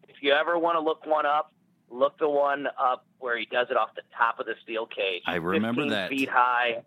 If 0.08 0.22
you 0.24 0.34
ever 0.34 0.58
want 0.60 0.76
to 0.76 0.82
look 0.82 1.06
one 1.06 1.26
up, 1.26 1.54
look 1.90 2.18
the 2.18 2.28
one 2.30 2.68
up 2.78 3.06
where 3.20 3.38
he 3.38 3.46
does 3.46 3.68
it 3.70 3.78
off 3.78 3.90
the 3.96 4.02
top 4.18 4.40
of 4.40 4.46
the 4.46 4.56
steel 4.64 4.86
cage. 4.86 5.22
I 5.26 5.36
remember 5.36 5.82
15 5.84 5.90
that. 5.92 6.10
feet 6.10 6.30
high, 6.30 6.84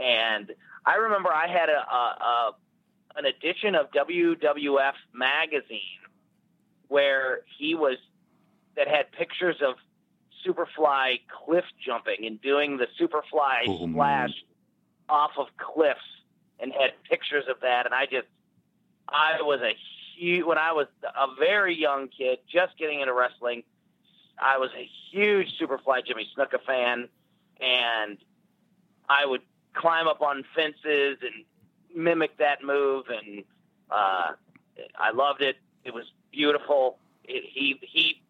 and 0.00 0.50
I 0.84 0.96
remember 0.96 1.30
I 1.32 1.46
had 1.46 1.68
a, 1.68 1.72
a, 1.78 2.16
a 2.20 2.52
an 3.16 3.26
edition 3.26 3.74
of 3.76 3.90
WWF 3.92 4.94
magazine 5.12 5.80
where 6.88 7.40
he 7.58 7.74
was 7.76 7.96
that 8.76 8.88
had 8.88 9.10
pictures 9.12 9.56
of 9.64 9.76
Superfly 10.44 11.20
cliff 11.44 11.64
jumping 11.84 12.26
and 12.26 12.40
doing 12.42 12.76
the 12.76 12.86
Superfly 13.00 13.62
Oh, 13.68 13.88
splash 13.88 14.30
off 15.08 15.32
of 15.38 15.46
cliffs, 15.56 16.00
and 16.60 16.72
had 16.72 16.92
pictures 17.08 17.44
of 17.48 17.60
that, 17.60 17.86
and 17.86 17.94
I 17.94 18.06
just 18.06 18.28
I 19.08 19.42
was 19.42 19.60
a 19.60 19.74
huge 20.16 20.44
when 20.44 20.58
I 20.58 20.72
was 20.72 20.86
a 21.04 21.26
very 21.38 21.76
young 21.76 22.08
kid, 22.08 22.38
just 22.50 22.78
getting 22.78 23.00
into 23.00 23.12
wrestling. 23.12 23.64
I 24.38 24.58
was 24.58 24.70
a 24.76 24.88
huge 25.10 25.58
Superfly 25.60 26.06
Jimmy 26.06 26.28
Snuka 26.36 26.60
fan, 26.66 27.08
and 27.60 28.18
I 29.08 29.26
would 29.26 29.42
climb 29.74 30.08
up 30.08 30.22
on 30.22 30.44
fences 30.54 31.18
and 31.22 31.44
mimic 31.94 32.38
that 32.38 32.62
move, 32.62 33.06
and 33.08 33.44
uh, 33.90 34.32
I 34.98 35.10
loved 35.12 35.42
it. 35.42 35.56
It 35.84 35.94
was 35.94 36.04
beautiful. 36.32 36.98
It, 37.24 37.44
he 37.46 37.78
he 37.82 38.22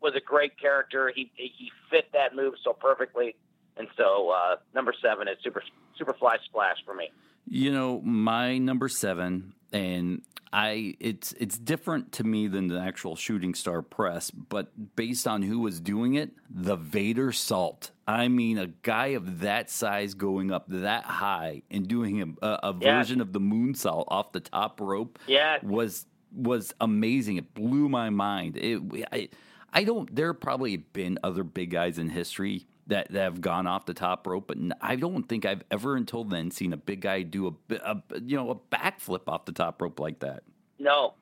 was 0.00 0.14
a 0.14 0.20
great 0.20 0.58
character. 0.58 1.12
He 1.14 1.30
he 1.34 1.70
fit 1.90 2.12
that 2.12 2.34
move 2.34 2.54
so 2.62 2.72
perfectly, 2.72 3.36
and 3.76 3.88
so 3.96 4.30
uh, 4.30 4.56
number 4.74 4.94
seven 5.02 5.28
is 5.28 5.36
Super 5.42 5.62
Superfly 6.00 6.36
Splash 6.44 6.78
for 6.84 6.94
me. 6.94 7.10
You 7.48 7.72
know, 7.72 8.00
my 8.02 8.58
number 8.58 8.88
seven, 8.88 9.54
and 9.72 10.22
I 10.52 10.94
it's 11.00 11.32
it's 11.32 11.58
different 11.58 12.12
to 12.12 12.24
me 12.24 12.46
than 12.46 12.68
the 12.68 12.78
actual 12.78 13.16
shooting 13.16 13.54
star 13.54 13.82
press, 13.82 14.30
but 14.30 14.96
based 14.96 15.26
on 15.26 15.42
who 15.42 15.60
was 15.60 15.80
doing 15.80 16.14
it, 16.14 16.30
the 16.50 16.76
Vadersault. 16.76 17.90
I 18.06 18.28
mean, 18.28 18.58
a 18.58 18.66
guy 18.66 19.08
of 19.08 19.40
that 19.40 19.70
size 19.70 20.14
going 20.14 20.52
up 20.52 20.64
that 20.68 21.04
high 21.04 21.62
and 21.70 21.88
doing 21.88 22.36
a, 22.42 22.58
a 22.62 22.72
version 22.72 23.20
of 23.20 23.32
the 23.32 23.40
moonsault 23.40 24.04
off 24.08 24.32
the 24.32 24.40
top 24.40 24.80
rope 24.80 25.18
Yeah, 25.26 25.58
was 25.62 26.06
was 26.34 26.74
amazing. 26.80 27.36
It 27.38 27.54
blew 27.54 27.88
my 27.88 28.10
mind. 28.10 28.56
It 28.58 28.80
I, 29.10 29.28
I 29.72 29.84
don't. 29.84 30.14
There 30.14 30.32
have 30.32 30.40
probably 30.40 30.76
been 30.76 31.18
other 31.24 31.44
big 31.44 31.70
guys 31.70 31.98
in 31.98 32.10
history 32.10 32.66
that, 32.88 33.10
that 33.12 33.20
have 33.20 33.40
gone 33.40 33.66
off 33.66 33.86
the 33.86 33.94
top 33.94 34.26
rope, 34.26 34.48
but 34.48 34.58
I 34.80 34.96
don't 34.96 35.28
think 35.28 35.46
I've 35.46 35.62
ever 35.70 35.96
until 35.96 36.24
then 36.24 36.50
seen 36.50 36.72
a 36.72 36.76
big 36.76 37.00
guy 37.00 37.22
do 37.22 37.56
a, 37.70 37.74
a 37.74 38.02
you 38.24 38.36
know 38.36 38.50
a 38.50 38.56
backflip 38.74 39.22
off 39.28 39.44
the 39.44 39.52
top 39.52 39.80
rope 39.80 40.00
like 40.00 40.20
that. 40.20 40.42
No, 40.78 41.14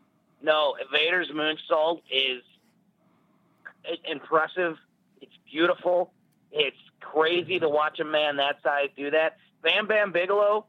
no. 0.42 0.76
Vader's 0.90 1.30
moonsault 1.30 2.00
is 2.10 2.42
impressive. 4.04 4.76
It's 5.20 5.36
beautiful. 5.50 6.12
It's 6.50 6.76
crazy 7.00 7.58
to 7.58 7.68
watch 7.68 8.00
a 8.00 8.04
man 8.04 8.36
that 8.36 8.56
size 8.62 8.88
do 8.96 9.10
that. 9.10 9.36
Bam 9.62 9.86
Bam 9.86 10.12
Bigelow 10.12 10.66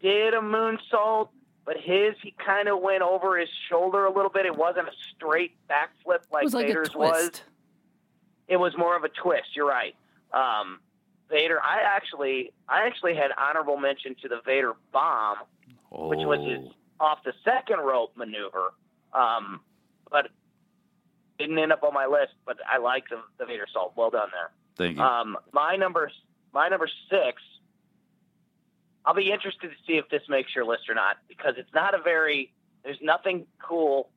did 0.00 0.34
a 0.34 0.40
moonsault, 0.40 1.28
but 1.64 1.76
his 1.76 2.14
he 2.22 2.34
kind 2.44 2.68
of 2.68 2.80
went 2.80 3.02
over 3.02 3.38
his 3.38 3.48
shoulder 3.68 4.06
a 4.06 4.12
little 4.12 4.30
bit. 4.30 4.44
It 4.46 4.56
wasn't 4.56 4.88
a 4.88 4.92
straight 5.14 5.52
backflip 5.70 6.22
like, 6.32 6.42
it 6.42 6.44
was 6.44 6.54
like 6.54 6.66
Vader's 6.66 6.94
a 6.94 6.98
was. 6.98 7.42
It 8.48 8.56
was 8.56 8.76
more 8.76 8.96
of 8.96 9.04
a 9.04 9.08
twist. 9.08 9.54
You're 9.54 9.68
right. 9.68 9.94
Um, 10.32 10.80
Vader. 11.30 11.60
I 11.62 11.80
actually, 11.82 12.52
I 12.68 12.86
actually 12.86 13.14
had 13.14 13.30
honorable 13.38 13.76
mention 13.76 14.14
to 14.22 14.28
the 14.28 14.40
Vader 14.44 14.74
bomb 14.92 15.38
Oh, 15.94 16.08
which 16.08 16.20
was 16.20 16.40
his 16.48 16.70
off 16.98 17.18
the 17.24 17.34
second 17.44 17.80
rope 17.80 18.12
maneuver. 18.16 18.72
Um, 19.12 19.60
but 20.10 20.28
didn't 21.38 21.58
end 21.58 21.72
up 21.72 21.82
on 21.82 21.92
my 21.92 22.06
list. 22.06 22.32
But 22.46 22.58
I 22.70 22.78
like 22.78 23.04
the, 23.10 23.20
the 23.38 23.44
Vadersault. 23.44 23.92
Well 23.96 24.10
done 24.10 24.28
there. 24.32 24.50
thank 24.76 24.96
you. 24.96 25.02
Um, 25.02 25.36
my 25.52 25.76
number 25.76 26.10
my 26.52 26.68
number 26.68 26.88
six. 27.10 27.42
I'll 29.04 29.14
be 29.14 29.32
interested 29.32 29.68
to 29.68 29.76
see 29.86 29.94
if 29.94 30.08
this 30.10 30.22
makes 30.28 30.54
your 30.54 30.64
list 30.64 30.88
or 30.88 30.94
not 30.94 31.16
because 31.28 31.54
it's 31.58 31.72
not 31.74 31.94
a 31.94 32.02
very. 32.02 32.52
There's 32.84 32.98
nothing 33.02 33.46
cool 33.60 34.10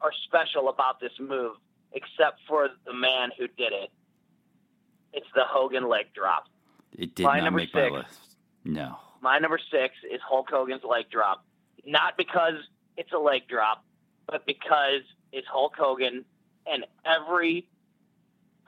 or 0.00 0.12
special 0.24 0.68
about 0.68 1.00
this 1.00 1.12
move 1.18 1.56
except 1.92 2.40
for 2.46 2.68
the 2.86 2.92
man 2.92 3.30
who 3.38 3.48
did 3.48 3.72
it. 3.72 3.90
It's 5.16 5.26
the 5.34 5.44
Hogan 5.44 5.88
leg 5.88 6.06
drop. 6.14 6.44
it 6.96 7.14
did 7.16 7.24
my 7.24 7.38
not 7.38 7.44
number 7.46 7.60
make 7.60 7.74
my 7.74 7.84
six. 7.86 7.92
list. 7.92 8.36
No. 8.64 8.98
My 9.22 9.38
number 9.38 9.58
six 9.70 9.94
is 10.12 10.20
Hulk 10.28 10.48
Hogan's 10.50 10.84
leg 10.84 11.06
drop. 11.10 11.44
Not 11.84 12.16
because 12.16 12.54
it's 12.96 13.12
a 13.12 13.18
leg 13.18 13.48
drop, 13.48 13.84
but 14.28 14.46
because 14.46 15.00
it's 15.32 15.46
Hulk 15.48 15.74
Hogan 15.76 16.24
and 16.66 16.84
every 17.04 17.66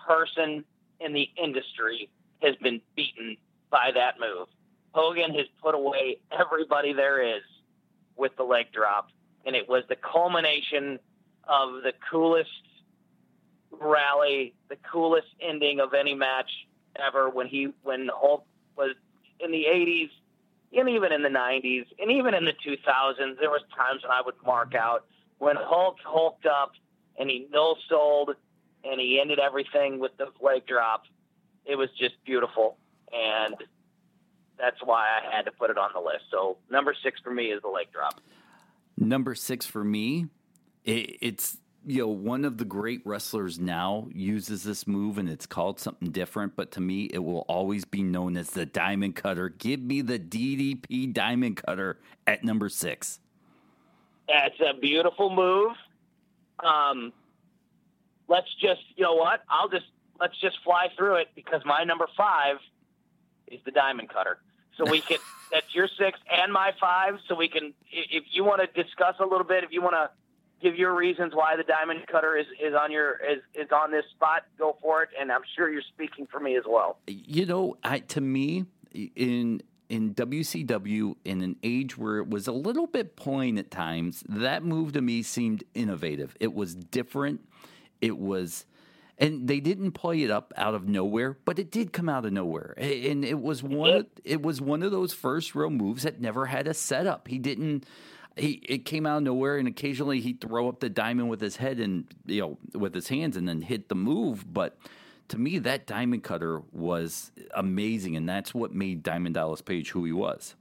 person 0.07 0.65
in 1.01 1.13
the 1.13 1.29
industry 1.43 2.09
has 2.43 2.57
been 2.57 2.81
beaten 2.97 3.37
by 3.71 3.91
that 3.95 4.15
move. 4.19 4.49
Hogan 4.93 5.35
has 5.35 5.47
put 5.63 5.75
away 5.75 6.19
everybody 6.33 6.93
there 6.93 7.21
is 7.37 7.43
with 8.17 8.35
the 8.37 8.43
leg 8.43 8.73
drop, 8.73 9.09
and 9.45 9.55
it 9.55 9.69
was 9.69 9.85
the 9.89 9.97
culmination 9.97 10.99
of 11.45 11.83
the 11.83 11.93
coolest 12.11 12.51
rally, 13.71 14.55
the 14.69 14.77
coolest 14.91 15.29
ending 15.41 15.81
of 15.81 15.95
any 15.95 16.15
match 16.15 16.51
ever 16.97 17.29
when 17.31 17.47
he 17.47 17.69
when 17.83 18.09
Hulk 18.13 18.45
was 18.77 18.95
in 19.41 19.53
the 19.53 19.65
80s 19.65 20.11
and 20.73 20.89
even 20.89 21.13
in 21.13 21.23
the 21.23 21.29
90s 21.29 21.87
and 22.01 22.11
even 22.11 22.35
in 22.35 22.45
the 22.45 22.53
2000s 22.53 23.39
there 23.39 23.51
was 23.51 23.63
times 23.77 24.03
when 24.03 24.11
I 24.11 24.21
would 24.25 24.35
mark 24.45 24.75
out 24.75 25.05
when 25.39 25.55
Hulk 25.57 25.99
hulked 26.05 26.47
up 26.47 26.73
and 27.19 27.31
he 27.31 27.47
no 27.53 27.77
sold 27.89 28.31
and 28.85 29.01
he 29.01 29.21
ended 29.21 29.39
everything 29.39 30.01
with 30.01 30.17
the 30.17 30.27
leg 30.41 30.67
drop. 30.67 31.05
It 31.65 31.77
was 31.77 31.89
just 31.99 32.15
beautiful 32.25 32.79
and 33.13 33.55
that's 34.59 34.79
why 34.85 35.07
I 35.07 35.37
had 35.37 35.45
to 35.45 35.53
put 35.53 35.71
it 35.71 35.79
on 35.79 35.91
the 35.95 36.01
list. 36.01 36.25
So 36.33 36.59
number 36.69 36.95
6 37.01 37.21
for 37.21 37.31
me 37.31 37.53
is 37.53 37.63
the 37.63 37.69
leg 37.69 37.93
drop. 37.93 38.21
Number 38.99 39.35
six 39.37 39.65
for 39.65 39.85
me, 39.85 40.27
it, 40.85 41.17
it's 41.21 41.59
you 41.89 42.03
know 42.03 42.09
one 42.09 42.45
of 42.45 42.59
the 42.59 42.65
great 42.65 43.01
wrestlers 43.05 43.59
now 43.59 44.09
uses 44.13 44.63
this 44.63 44.87
move, 44.87 45.19
and 45.19 45.29
it's 45.29 45.47
called 45.47 45.81
something 45.81 46.11
different. 46.11 46.55
But 46.55 46.71
to 46.73 46.81
me, 46.81 47.05
it 47.05 47.21
will 47.21 47.47
always 47.49 47.85
be 47.85 48.03
known 48.03 48.37
as 48.37 48.51
the 48.51 48.67
Diamond 48.67 49.17
Cutter. 49.17 49.49
Give 49.49 49.81
me 49.81 50.03
the 50.03 50.19
DDP 50.19 51.13
Diamond 51.13 51.57
Cutter 51.57 51.99
at 52.27 52.45
number 52.45 52.69
six. 52.69 53.21
That's 54.29 54.61
a 54.61 54.79
beautiful 54.79 55.35
move. 55.35 55.73
Um, 56.63 57.13
let's 58.29 58.53
just, 58.61 58.83
you 58.97 59.05
know 59.05 59.15
what? 59.15 59.43
I'll 59.49 59.69
just 59.71 59.87
let's 60.21 60.39
just 60.41 60.59
fly 60.63 60.89
through 60.97 61.17
it 61.17 61.29
because 61.35 61.63
my 61.65 61.85
number 61.85 62.07
five 62.17 62.57
is 63.47 63.61
the 63.65 63.71
diamond 63.71 64.11
cutter. 64.11 64.39
So 64.77 64.85
we 64.91 65.01
can. 65.01 65.19
that's 65.51 65.75
your 65.75 65.89
six 65.99 66.19
and 66.31 66.53
my 66.53 66.73
five. 66.79 67.19
So 67.27 67.35
we 67.35 67.49
can, 67.49 67.73
if 67.91 68.25
you 68.31 68.45
want 68.45 68.61
to 68.61 68.83
discuss 68.83 69.15
a 69.21 69.25
little 69.25 69.45
bit, 69.45 69.65
if 69.65 69.73
you 69.73 69.81
want 69.81 69.95
to 69.95 70.11
give 70.61 70.77
your 70.77 70.95
reasons 70.95 71.33
why 71.35 71.57
the 71.57 71.63
diamond 71.63 72.07
cutter 72.11 72.37
is 72.37 72.47
is 72.63 72.75
on 72.75 72.91
your 72.91 73.13
is 73.17 73.43
is 73.55 73.69
on 73.73 73.91
this 73.91 74.05
spot, 74.15 74.45
go 74.59 74.77
for 74.83 75.03
it. 75.03 75.11
And 75.19 75.31
I'm 75.33 75.43
sure 75.57 75.71
you're 75.71 75.83
speaking 75.83 76.27
for 76.31 76.41
me 76.41 76.57
as 76.57 76.65
well. 76.67 76.99
You 77.07 77.47
know, 77.47 77.77
I, 77.83 78.01
to 78.01 78.21
me, 78.21 78.67
in 78.93 79.63
in 79.89 80.15
WCW, 80.15 81.17
in 81.25 81.41
an 81.41 81.57
age 81.63 81.97
where 81.97 82.19
it 82.19 82.29
was 82.29 82.47
a 82.47 82.53
little 82.53 82.87
bit 82.87 83.17
plain 83.17 83.59
at 83.59 83.71
times, 83.71 84.23
that 84.29 84.63
move 84.63 84.93
to 84.93 85.01
me 85.01 85.23
seemed 85.23 85.65
innovative. 85.75 86.37
It 86.41 86.55
was 86.55 86.75
different. 86.75 87.41
It 88.01 88.19
was, 88.19 88.67
and 89.17 89.49
they 89.49 89.61
didn't 89.61 89.93
play 89.93 90.23
it 90.23 90.31
up 90.31 90.53
out 90.57 90.75
of 90.75 90.87
nowhere, 90.87 91.39
but 91.45 91.59
it 91.59 91.71
did 91.71 91.93
come 91.93 92.09
out 92.09 92.27
of 92.27 92.33
nowhere, 92.33 92.75
and 92.77 93.25
it 93.25 93.41
was 93.41 93.63
one. 93.63 94.07
It 94.25 94.43
was 94.43 94.61
one 94.61 94.83
of 94.83 94.93
those 94.93 95.13
first 95.13 95.55
real 95.55 95.71
moves 95.71 96.03
that 96.03 96.21
never 96.21 96.47
had 96.47 96.67
a 96.67 96.75
setup. 96.75 97.29
He 97.29 97.39
didn't. 97.39 97.85
He 98.39 98.63
it 98.69 98.85
came 98.85 99.07
out 99.07 99.19
of 99.19 99.23
nowhere, 99.25 99.59
and 99.59 99.67
occasionally 99.67 100.21
he'd 100.21 100.41
throw 100.41 100.69
up 100.69 100.81
the 100.81 100.89
diamond 100.89 101.29
with 101.29 101.41
his 101.41 101.57
head 101.57 101.81
and 101.81 102.07
you 102.27 102.41
know 102.41 102.59
with 102.79 102.95
his 102.95 103.09
hands, 103.09 103.37
and 103.37 103.49
then 103.49 103.63
hit 103.63 103.89
the 103.89 103.95
move, 103.95 104.53
but 104.53 104.79
to 105.29 105.39
me, 105.39 105.59
that 105.59 105.87
diamond 105.87 106.25
cutter 106.25 106.63
was 106.73 107.33
amazing, 107.55 108.17
and 108.17 108.29
that's 108.29 108.55
what 108.55 108.73
made 108.73 109.03
Diamond 109.03 109.35
Dallas 109.35 109.61
Page 109.61 109.91
who 109.91 110.05
he 110.05 110.13
was. 110.13 110.55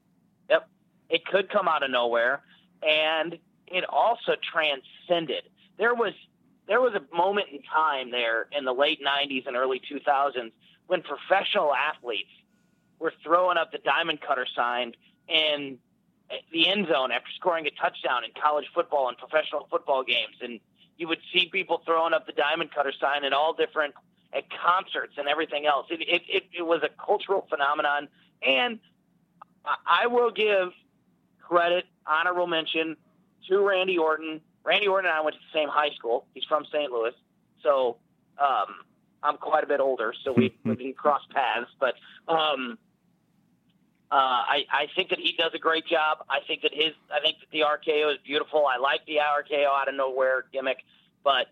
Yep. 0.50 0.68
It 1.10 1.26
could 1.26 1.50
come 1.50 1.68
out 1.68 1.84
of 1.84 1.92
nowhere, 1.92 2.42
and 2.84 3.38
it 3.68 3.86
also 3.88 4.34
transcended. 4.52 5.44
There 5.78 5.96
was 5.96 6.14
there 6.68 6.82
was 6.82 6.94
a 6.96 7.16
moment 7.16 7.48
in 7.52 7.62
time 7.62 8.12
there 8.12 8.48
in 8.52 8.66
the 8.66 8.74
late 8.74 9.00
'90s 9.02 9.48
and 9.48 9.56
early 9.56 9.82
2000s 9.90 10.52
when 10.88 11.02
professional 11.02 11.74
athletes 11.74 12.30
were 13.00 13.14
throwing 13.24 13.58
up 13.58 13.72
the 13.72 13.78
diamond 13.80 14.20
cutter 14.22 14.48
sign 14.54 14.94
in 15.30 15.78
the 16.52 16.68
end 16.68 16.88
zone 16.88 17.12
after 17.12 17.30
scoring 17.36 17.68
a 17.68 17.72
touchdown 17.72 18.24
in 18.24 18.32
college 18.42 18.66
football 18.74 19.08
and 19.08 19.18
professional 19.18 19.68
football 19.70 20.04
games, 20.04 20.36
and 20.42 20.60
you 20.98 21.08
would 21.08 21.20
see 21.34 21.50
people 21.52 21.82
throwing 21.86 22.14
up 22.14 22.26
the 22.26 22.34
diamond 22.34 22.72
cutter 22.74 22.94
sign 23.00 23.24
at 23.24 23.34
all 23.34 23.54
different 23.54 23.94
at 24.34 24.44
concerts 24.50 25.14
and 25.18 25.28
everything 25.28 25.66
else. 25.66 25.88
It 25.90 26.02
it, 26.02 26.22
it, 26.28 26.44
it 26.58 26.62
was 26.64 26.82
a 26.84 26.90
cultural 27.04 27.46
phenomenon, 27.50 28.10
and 28.46 28.80
I, 29.86 30.08
will 30.08 30.32
give 30.32 30.72
credit, 31.42 31.86
honorable 32.06 32.48
mention 32.48 32.96
to 33.50 33.60
Randy 33.60 33.98
Orton. 33.98 34.42
Randy 34.64 34.88
Orton 34.88 35.10
and 35.10 35.18
I 35.18 35.22
went 35.22 35.36
to 35.36 35.42
the 35.52 35.60
same 35.60 35.70
high 35.70 35.92
school. 35.96 36.26
He's 36.34 36.44
from 36.46 36.66
St. 36.66 36.92
Louis, 36.92 37.14
so 37.64 37.98
um, 38.38 38.76
I'm 39.24 39.38
quite 39.38 39.64
a 39.64 39.68
bit 39.68 39.80
older, 39.80 40.14
so 40.24 40.34
we, 40.34 40.56
we 40.66 40.76
didn't 40.76 40.98
cross 40.98 41.22
paths. 41.34 41.70
But 41.80 41.96
um, 42.28 42.78
uh, 44.10 44.16
I, 44.16 44.66
I 44.72 44.88
think 44.96 45.10
that 45.10 45.20
he 45.20 45.34
does 45.38 45.52
a 45.54 45.60
great 45.60 45.86
job. 45.86 46.20
I 46.30 46.40
think 46.48 46.62
that 46.62 46.74
his, 46.74 46.94
I 47.12 47.20
think 47.20 47.38
that 47.40 47.52
the 47.52 47.60
RKO 47.60 48.14
is 48.14 48.20
beautiful. 48.26 48.66
I 48.66 48.78
like 48.78 49.02
the 49.06 49.18
RKO 49.18 49.66
out 49.66 49.90
of 49.90 49.96
nowhere 49.96 50.46
gimmick, 50.54 50.78
but 51.24 51.48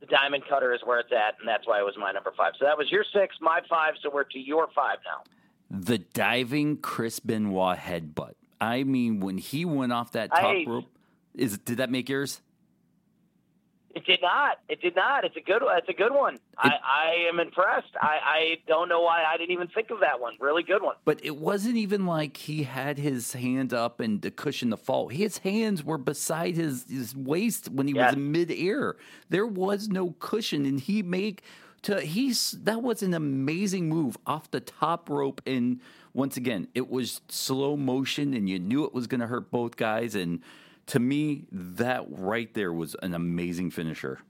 the 0.00 0.06
diamond 0.06 0.44
cutter 0.48 0.74
is 0.74 0.80
where 0.84 0.98
it's 0.98 1.12
at, 1.12 1.36
and 1.38 1.46
that's 1.46 1.66
why 1.66 1.78
it 1.78 1.84
was 1.84 1.94
my 1.96 2.10
number 2.10 2.32
five. 2.36 2.54
So 2.58 2.64
that 2.64 2.76
was 2.76 2.90
your 2.90 3.04
six, 3.12 3.36
my 3.40 3.60
five. 3.68 3.94
So 4.02 4.10
we're 4.12 4.24
to 4.24 4.38
your 4.40 4.68
five 4.74 4.98
now. 5.04 5.22
The 5.70 5.98
diving 5.98 6.78
Chris 6.78 7.20
Benoit 7.20 7.78
headbutt. 7.78 8.34
I 8.60 8.82
mean, 8.82 9.20
when 9.20 9.38
he 9.38 9.64
went 9.64 9.92
off 9.92 10.12
that 10.12 10.30
top 10.30 10.44
I- 10.44 10.64
rope, 10.66 10.86
is 11.34 11.58
did 11.58 11.76
that 11.76 11.90
make 11.90 12.08
yours? 12.08 12.40
It 13.92 14.06
did 14.06 14.20
not. 14.22 14.58
It 14.68 14.80
did 14.80 14.94
not. 14.94 15.24
It's 15.24 15.36
a 15.36 15.40
good. 15.40 15.62
It's 15.64 15.88
a 15.88 15.92
good 15.92 16.12
one. 16.14 16.38
I, 16.56 16.74
I 16.84 17.28
am 17.28 17.40
impressed. 17.40 17.90
I, 18.00 18.18
I 18.24 18.56
don't 18.68 18.88
know 18.88 19.00
why 19.02 19.24
I 19.24 19.36
didn't 19.36 19.50
even 19.50 19.66
think 19.66 19.90
of 19.90 19.98
that 20.00 20.20
one. 20.20 20.34
Really 20.38 20.62
good 20.62 20.80
one. 20.80 20.94
But 21.04 21.24
it 21.24 21.36
wasn't 21.36 21.76
even 21.76 22.06
like 22.06 22.36
he 22.36 22.62
had 22.62 22.98
his 22.98 23.32
hand 23.32 23.74
up 23.74 23.98
and 23.98 24.22
to 24.22 24.30
cushion 24.30 24.70
the 24.70 24.76
fall. 24.76 25.08
His 25.08 25.38
hands 25.38 25.82
were 25.82 25.98
beside 25.98 26.54
his, 26.56 26.86
his 26.88 27.16
waist 27.16 27.68
when 27.68 27.88
he 27.88 27.94
Yes. 27.94 28.10
was 28.12 28.16
in 28.16 28.30
midair. 28.30 28.94
There 29.28 29.46
was 29.46 29.88
no 29.88 30.14
cushion, 30.20 30.66
and 30.66 30.78
he 30.78 31.02
made 31.02 31.42
to 31.82 32.00
he's 32.00 32.52
that 32.62 32.82
was 32.82 33.02
an 33.02 33.12
amazing 33.14 33.88
move 33.88 34.16
off 34.26 34.50
the 34.52 34.60
top 34.60 35.10
rope. 35.10 35.40
And 35.46 35.80
once 36.14 36.36
again, 36.36 36.68
it 36.76 36.88
was 36.88 37.22
slow 37.28 37.76
motion, 37.76 38.34
and 38.34 38.48
you 38.48 38.60
knew 38.60 38.84
it 38.84 38.94
was 38.94 39.08
going 39.08 39.20
to 39.20 39.26
hurt 39.26 39.50
both 39.50 39.76
guys. 39.76 40.14
And 40.14 40.40
to 40.90 40.98
me, 41.00 41.46
that 41.52 42.04
right 42.08 42.52
there 42.54 42.72
was 42.72 42.94
an 43.02 43.14
amazing 43.14 43.70
finisher. 43.70 44.20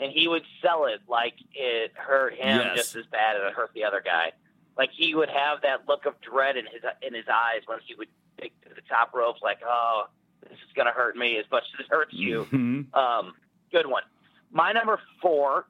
and 0.00 0.12
he 0.12 0.28
would 0.28 0.44
sell 0.62 0.84
it 0.86 1.00
like 1.08 1.34
it 1.54 1.92
hurt 1.96 2.32
him 2.34 2.60
Yes. 2.60 2.76
just 2.76 2.94
as 2.96 3.04
bad 3.06 3.34
as 3.36 3.42
it 3.50 3.52
hurt 3.54 3.72
the 3.74 3.82
other 3.82 4.00
guy. 4.00 4.30
Like 4.76 4.90
he 4.92 5.12
would 5.16 5.28
have 5.28 5.62
that 5.62 5.88
look 5.88 6.06
of 6.06 6.14
dread 6.20 6.56
in 6.56 6.66
his 6.66 6.82
in 7.02 7.12
his 7.14 7.24
eyes 7.28 7.62
when 7.66 7.80
he 7.84 7.96
would 7.96 8.06
pick 8.40 8.52
to 8.62 8.68
the 8.72 8.80
top 8.82 9.12
ropes, 9.12 9.40
like, 9.42 9.58
"Oh, 9.66 10.04
this 10.42 10.52
is 10.52 10.72
going 10.76 10.86
to 10.86 10.92
hurt 10.92 11.16
me 11.16 11.36
as 11.38 11.46
much 11.50 11.64
as 11.74 11.80
it 11.84 11.90
hurts 11.90 12.12
you." 12.14 12.44
Mhm. 12.52 12.94
Um, 12.94 13.34
good 13.72 13.86
one. 13.88 14.04
My 14.52 14.70
number 14.70 15.00
four 15.20 15.66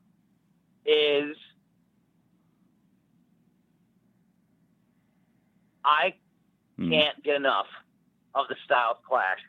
is 0.85 1.35
I 5.87 6.15
Mm. 6.79 6.91
can't 6.91 7.23
get 7.23 7.37
enough 7.37 7.67
of 8.35 8.47
the 8.49 8.57
Styles 8.65 8.99
Clash. 9.09 9.41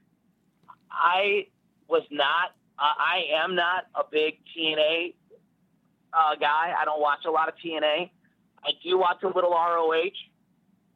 I 0.92 1.48
was 1.88 2.04
not, 2.12 2.52
uh, 2.78 2.84
I 2.98 3.44
am 3.44 3.56
not 3.56 3.86
a 3.96 4.04
big 4.10 4.40
TNA 4.56 5.14
uh, 6.14 6.36
guy. 6.40 6.74
I 6.80 6.86
don't 6.86 7.02
watch 7.02 7.26
a 7.26 7.32
lot 7.32 7.48
of 7.48 7.56
TNA. 7.64 8.10
I 8.64 8.72
do 8.84 8.98
watch 8.98 9.24
a 9.24 9.28
little 9.28 9.52
ROH. 9.52 10.12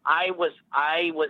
I 0.05 0.31
was, 0.31 0.51
I 0.71 1.12
was 1.13 1.29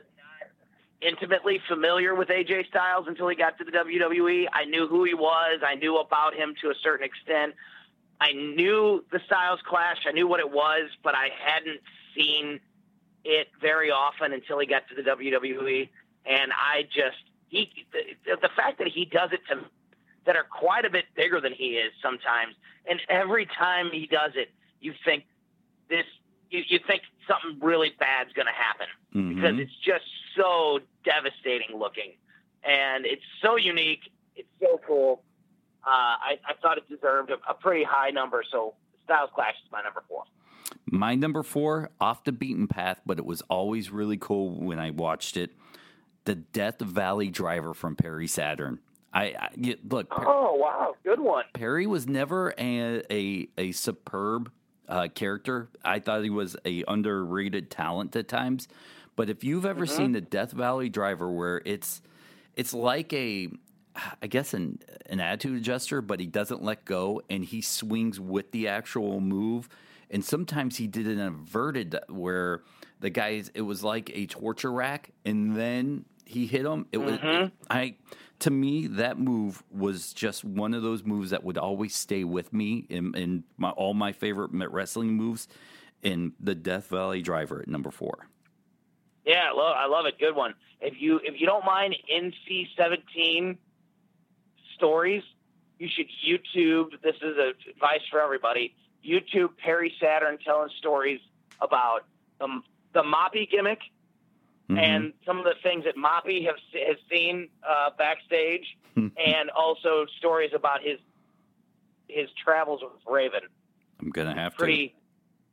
intimately 1.02 1.62
familiar 1.68 2.16
with 2.16 2.30
AJ 2.30 2.68
Styles 2.68 3.06
until 3.08 3.28
he 3.28 3.36
got 3.36 3.58
to 3.58 3.64
the 3.64 3.72
WWE. 3.72 4.48
I 4.52 4.66
knew 4.66 4.88
who 4.88 5.04
he 5.04 5.14
was. 5.14 5.62
I 5.66 5.76
knew 5.76 5.98
about 5.98 6.34
him 6.34 6.56
to 6.62 6.70
a 6.70 6.76
certain 6.82 7.06
extent. 7.06 7.54
I 8.20 8.32
knew 8.32 9.04
the 9.12 9.20
Styles 9.26 9.60
Clash. 9.68 10.06
I 10.08 10.12
knew 10.12 10.28
what 10.28 10.40
it 10.40 10.50
was, 10.50 10.90
but 11.04 11.14
I 11.14 11.30
hadn't 11.46 11.82
seen 12.16 12.60
it 13.26 13.48
very 13.62 13.92
often 13.92 14.34
until 14.34 14.60
he 14.60 14.66
got 14.66 14.88
to 14.90 14.96
the 14.96 15.02
WWE. 15.02 15.90
And 16.26 16.52
I 16.54 16.84
just 16.84 17.18
he 17.54 17.86
the, 18.26 18.36
the 18.42 18.50
fact 18.56 18.80
that 18.80 18.88
he 18.88 19.06
does 19.06 19.32
it 19.32 19.42
to 19.50 19.60
that 20.26 20.36
are 20.36 20.44
quite 20.50 20.86
a 20.86 20.90
bit 20.90 21.06
bigger 21.16 21.40
than 21.42 21.54
he 21.54 21.72
is 21.78 21.92
sometimes, 22.02 22.56
and 22.90 23.00
every 23.10 23.46
time 23.46 23.90
he 23.92 24.08
does 24.08 24.32
it, 24.36 24.50
you 24.80 24.94
think 25.06 25.26
this 25.90 26.06
you, 26.50 26.64
you 26.68 26.80
think 26.88 27.02
something 27.28 27.60
really 27.66 27.92
bad's 28.00 28.32
going 28.34 28.46
to 28.48 28.52
happen 28.54 28.88
because 29.36 29.56
Mhm. 29.56 29.60
it's 29.62 29.76
just 29.86 30.06
so 30.36 30.80
devastating 31.06 31.78
looking, 31.78 32.14
and 32.64 33.06
it's 33.06 33.24
so 33.42 33.56
unique. 33.56 34.12
It's 34.36 34.50
so 34.60 34.80
cool. 34.88 35.22
Uh, 35.86 35.90
I, 35.90 36.40
I 36.48 36.54
thought 36.62 36.78
it 36.78 36.88
deserved 36.90 37.30
a, 37.30 37.38
a 37.50 37.54
pretty 37.54 37.84
high 37.84 38.10
number, 38.10 38.44
so 38.50 38.74
Styles 39.04 39.30
Clash 39.36 39.56
is 39.66 39.72
my 39.72 39.82
number 39.84 40.02
four. 40.08 40.24
My 40.86 41.14
number 41.16 41.44
four, 41.44 41.90
off 42.00 42.24
the 42.24 42.32
beaten 42.32 42.68
path, 42.68 43.02
but 43.06 43.20
it 43.20 43.26
was 43.26 43.42
always 43.44 43.92
really 43.92 44.18
cool 44.18 44.50
when 44.62 44.80
I 44.80 44.90
watched 44.92 45.38
it. 45.38 45.52
The 46.26 46.36
Death 46.36 46.80
Valley 46.80 47.30
Driver 47.30 47.74
from 47.74 47.96
Perry 47.96 48.28
Saturn. 48.28 48.80
I, 49.14 49.36
I 49.40 49.50
look. 49.88 50.10
Per- 50.10 50.24
Oh 50.28 50.56
wow, 50.56 50.96
good 51.04 51.20
one. 51.20 51.44
Perry 51.54 51.86
was 51.86 52.08
never 52.08 52.54
a 52.58 53.04
a, 53.12 53.48
a 53.58 53.72
superb 53.74 54.52
uh, 54.88 55.08
character. 55.14 55.70
I 55.84 56.00
thought 56.00 56.24
he 56.24 56.30
was 56.30 56.56
a 56.66 56.84
underrated 56.88 57.70
talent 57.70 58.16
at 58.16 58.28
times. 58.28 58.68
But 59.16 59.30
if 59.30 59.44
you've 59.44 59.66
ever 59.66 59.86
seen 59.86 60.14
the 60.14 60.22
Death 60.22 60.52
Valley 60.52 60.90
Driver, 60.90 61.30
where 61.32 61.62
it's 61.66 62.02
it's 62.56 62.74
like 62.74 63.14
a 63.14 63.50
I 64.22 64.28
guess 64.28 64.54
an 64.56 64.80
an 65.08 65.20
attitude 65.20 65.58
adjuster, 65.58 66.02
but 66.02 66.20
he 66.20 66.26
doesn't 66.26 66.64
let 66.64 66.84
go 66.86 67.22
and 67.30 67.46
he 67.46 67.62
swings 67.62 68.20
with 68.20 68.52
the 68.52 68.68
actual 68.70 69.20
move. 69.20 69.70
And 70.10 70.24
sometimes 70.24 70.78
he 70.78 70.88
did 70.88 71.08
an 71.08 71.20
inverted 71.20 71.98
where 72.08 72.62
the 73.00 73.10
guys 73.12 73.52
it 73.54 73.62
was 73.62 73.84
like 73.84 74.12
a 74.16 74.26
torture 74.26 74.72
rack, 74.72 75.12
and 75.26 75.56
then 75.56 76.06
he 76.26 76.46
hit 76.48 76.66
him. 76.66 76.86
It 76.92 76.98
was 76.98 77.20
mm-hmm. 77.20 77.48
I 77.70 77.96
to 78.40 78.52
me 78.52 78.88
that 78.88 79.18
move 79.18 79.64
was 79.72 80.14
just 80.14 80.44
one 80.44 80.74
of 80.74 80.84
those 80.84 81.04
moves 81.04 81.30
that 81.30 81.44
would 81.44 81.58
always 81.58 81.96
stay 81.96 82.24
with 82.24 82.52
me 82.52 82.86
in, 82.90 83.16
in 83.16 83.44
my 83.58 83.70
all 83.72 83.94
my 83.94 84.12
favorite 84.12 84.52
wrestling 84.52 85.14
moves. 85.14 85.48
In 86.02 86.34
the 86.38 86.54
Death 86.54 86.88
Valley 86.88 87.22
Driver 87.22 87.62
at 87.62 87.70
number 87.70 87.90
four. 87.90 88.28
Yeah, 89.26 89.52
I 89.54 89.56
love, 89.56 89.76
I 89.78 89.86
love 89.86 90.06
it. 90.06 90.20
Good 90.20 90.36
one. 90.36 90.54
If 90.82 90.96
you 91.00 91.22
if 91.24 91.40
you 91.40 91.46
don't 91.46 91.64
mind 91.64 91.96
NC 92.14 92.68
seventeen 92.76 93.58
stories, 94.76 95.24
you 95.80 95.88
should 95.88 96.08
YouTube. 96.28 97.02
This 97.02 97.16
is 97.22 97.38
a 97.38 97.54
advice 97.70 98.02
for 98.12 98.20
everybody. 98.20 98.76
YouTube 99.06 99.52
Perry 99.64 99.94
Saturn 100.00 100.38
telling 100.46 100.70
stories 100.78 101.22
about 101.62 102.02
the 102.40 102.48
the 102.94 103.02
Moppy 103.02 103.50
gimmick 103.50 103.80
Mhm. 104.70 104.78
and 104.80 105.14
some 105.26 105.38
of 105.40 105.44
the 105.44 105.56
things 105.62 105.84
that 105.84 105.96
Moppy 105.98 106.46
have 106.46 106.56
has 106.88 106.98
seen 107.12 107.50
uh, 107.68 107.90
backstage, 107.98 108.78
and 109.18 109.50
also 109.50 110.06
stories 110.18 110.52
about 110.54 110.82
his 110.82 111.00
his 112.08 112.30
travels 112.44 112.82
with 112.82 112.92
Raven. 113.08 113.42
I'm 114.00 114.10
gonna 114.10 114.34
have 114.34 114.56
to. 114.56 114.64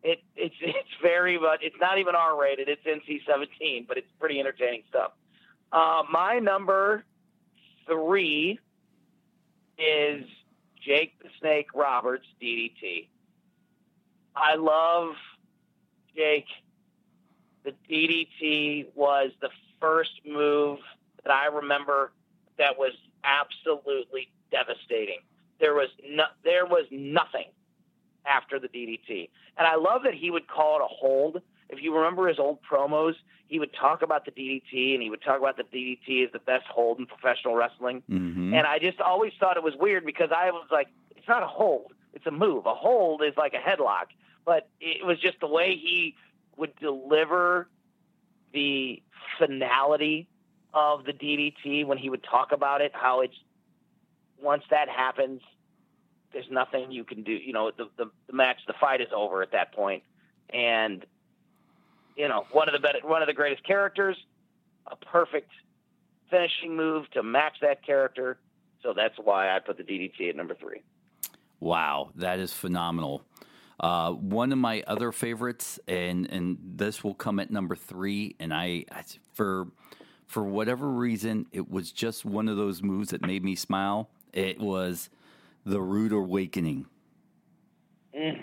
It, 0.02 0.22
it's 0.36 0.54
it's 0.60 0.88
very 1.02 1.38
but 1.38 1.62
it's 1.62 1.76
not 1.80 1.98
even 1.98 2.14
R 2.14 2.40
rated. 2.40 2.68
It's 2.68 2.84
NC 2.84 3.24
seventeen, 3.26 3.84
but 3.88 3.98
it's 3.98 4.10
pretty 4.18 4.38
entertaining 4.38 4.82
stuff. 4.88 5.12
Uh, 5.72 6.02
my 6.10 6.38
number 6.38 7.04
three 7.86 8.58
is 9.78 10.24
Jake 10.84 11.18
the 11.22 11.28
Snake 11.40 11.68
Roberts 11.74 12.26
DDT. 12.40 13.08
I 14.36 14.54
love 14.54 15.14
Jake. 16.16 16.46
The 17.64 17.74
DDT 17.90 18.86
was 18.94 19.30
the 19.40 19.50
first 19.80 20.20
move 20.26 20.78
that 21.24 21.32
I 21.32 21.46
remember 21.46 22.12
that 22.58 22.78
was 22.78 22.92
absolutely 23.24 24.30
devastating. 24.50 25.18
There 25.58 25.74
was 25.74 25.88
no, 26.08 26.24
there 26.44 26.66
was 26.66 26.86
nothing 26.90 27.46
after 28.24 28.58
the 28.58 28.68
DDT, 28.68 29.28
and 29.56 29.66
I 29.66 29.76
love 29.76 30.02
that 30.04 30.14
he 30.14 30.30
would 30.30 30.48
call 30.48 30.76
it 30.76 30.82
a 30.82 30.88
hold. 30.88 31.42
If 31.68 31.82
you 31.82 31.94
remember 31.94 32.28
his 32.28 32.38
old 32.38 32.58
promos, 32.62 33.14
he 33.46 33.58
would 33.58 33.72
talk 33.74 34.02
about 34.02 34.24
the 34.24 34.30
DDT, 34.30 34.94
and 34.94 35.02
he 35.02 35.10
would 35.10 35.22
talk 35.22 35.38
about 35.38 35.56
the 35.56 35.64
DDT 35.64 36.24
as 36.24 36.32
the 36.32 36.38
best 36.38 36.66
hold 36.66 36.98
in 36.98 37.06
professional 37.06 37.54
wrestling. 37.54 38.02
Mhm. 38.08 38.54
And 38.54 38.66
I 38.66 38.78
just 38.78 39.00
always 39.00 39.32
thought 39.38 39.56
it 39.56 39.62
was 39.62 39.76
weird 39.76 40.04
because 40.04 40.30
I 40.32 40.50
was 40.50 40.66
like, 40.70 40.88
it's 41.16 41.28
not 41.28 41.42
a 41.42 41.46
hold, 41.46 41.92
it's 42.14 42.26
a 42.26 42.30
move. 42.30 42.66
A 42.66 42.74
hold 42.74 43.22
is 43.22 43.36
like 43.36 43.54
a 43.54 43.58
headlock. 43.58 44.06
But 44.44 44.68
it 44.80 45.04
was 45.04 45.18
just 45.18 45.38
the 45.40 45.46
way 45.46 45.76
he 45.76 46.16
would 46.60 46.76
deliver 46.76 47.68
the 48.52 49.02
finality 49.38 50.28
of 50.72 51.04
the 51.04 51.12
DDT 51.12 51.86
when 51.86 51.98
he 51.98 52.10
would 52.10 52.22
talk 52.22 52.52
about 52.52 52.80
it, 52.80 52.92
how 52.94 53.22
it's 53.22 53.34
once 54.40 54.62
that 54.70 54.88
happens, 54.88 55.40
there's 56.32 56.50
nothing 56.50 56.92
you 56.92 57.04
can 57.04 57.22
do. 57.22 57.32
You 57.32 57.52
know, 57.52 57.72
the, 57.76 57.86
the, 57.96 58.10
the 58.28 58.32
match, 58.32 58.58
the 58.66 58.74
fight 58.80 59.00
is 59.00 59.08
over 59.14 59.42
at 59.42 59.52
that 59.52 59.74
point. 59.74 60.02
And, 60.52 61.04
you 62.16 62.28
know, 62.28 62.46
one 62.52 62.68
of 62.68 62.72
the 62.72 62.78
better, 62.78 62.98
one 63.02 63.22
of 63.22 63.26
the 63.26 63.34
greatest 63.34 63.64
characters, 63.64 64.16
a 64.86 64.96
perfect 64.96 65.50
finishing 66.30 66.76
move 66.76 67.10
to 67.12 67.22
match 67.22 67.54
that 67.62 67.84
character. 67.84 68.38
So 68.82 68.94
that's 68.94 69.14
why 69.22 69.54
I 69.54 69.58
put 69.58 69.76
the 69.76 69.82
DDT 69.82 70.30
at 70.30 70.36
number 70.36 70.54
three. 70.54 70.82
Wow, 71.58 72.10
that 72.14 72.38
is 72.38 72.52
phenomenal. 72.52 73.22
Uh, 73.80 74.12
one 74.12 74.52
of 74.52 74.58
my 74.58 74.84
other 74.86 75.10
favorites, 75.10 75.80
and 75.88 76.30
and 76.30 76.58
this 76.62 77.02
will 77.02 77.14
come 77.14 77.40
at 77.40 77.50
number 77.50 77.74
three, 77.74 78.36
and 78.38 78.52
I, 78.52 78.84
I 78.92 79.04
for 79.32 79.68
for 80.26 80.44
whatever 80.44 80.88
reason, 80.88 81.46
it 81.50 81.70
was 81.70 81.90
just 81.90 82.26
one 82.26 82.48
of 82.48 82.58
those 82.58 82.82
moves 82.82 83.08
that 83.10 83.22
made 83.22 83.42
me 83.42 83.56
smile. 83.56 84.10
It 84.34 84.60
was 84.60 85.08
the 85.64 85.80
Rude 85.80 86.12
Awakening. 86.12 86.86
Mm, 88.14 88.42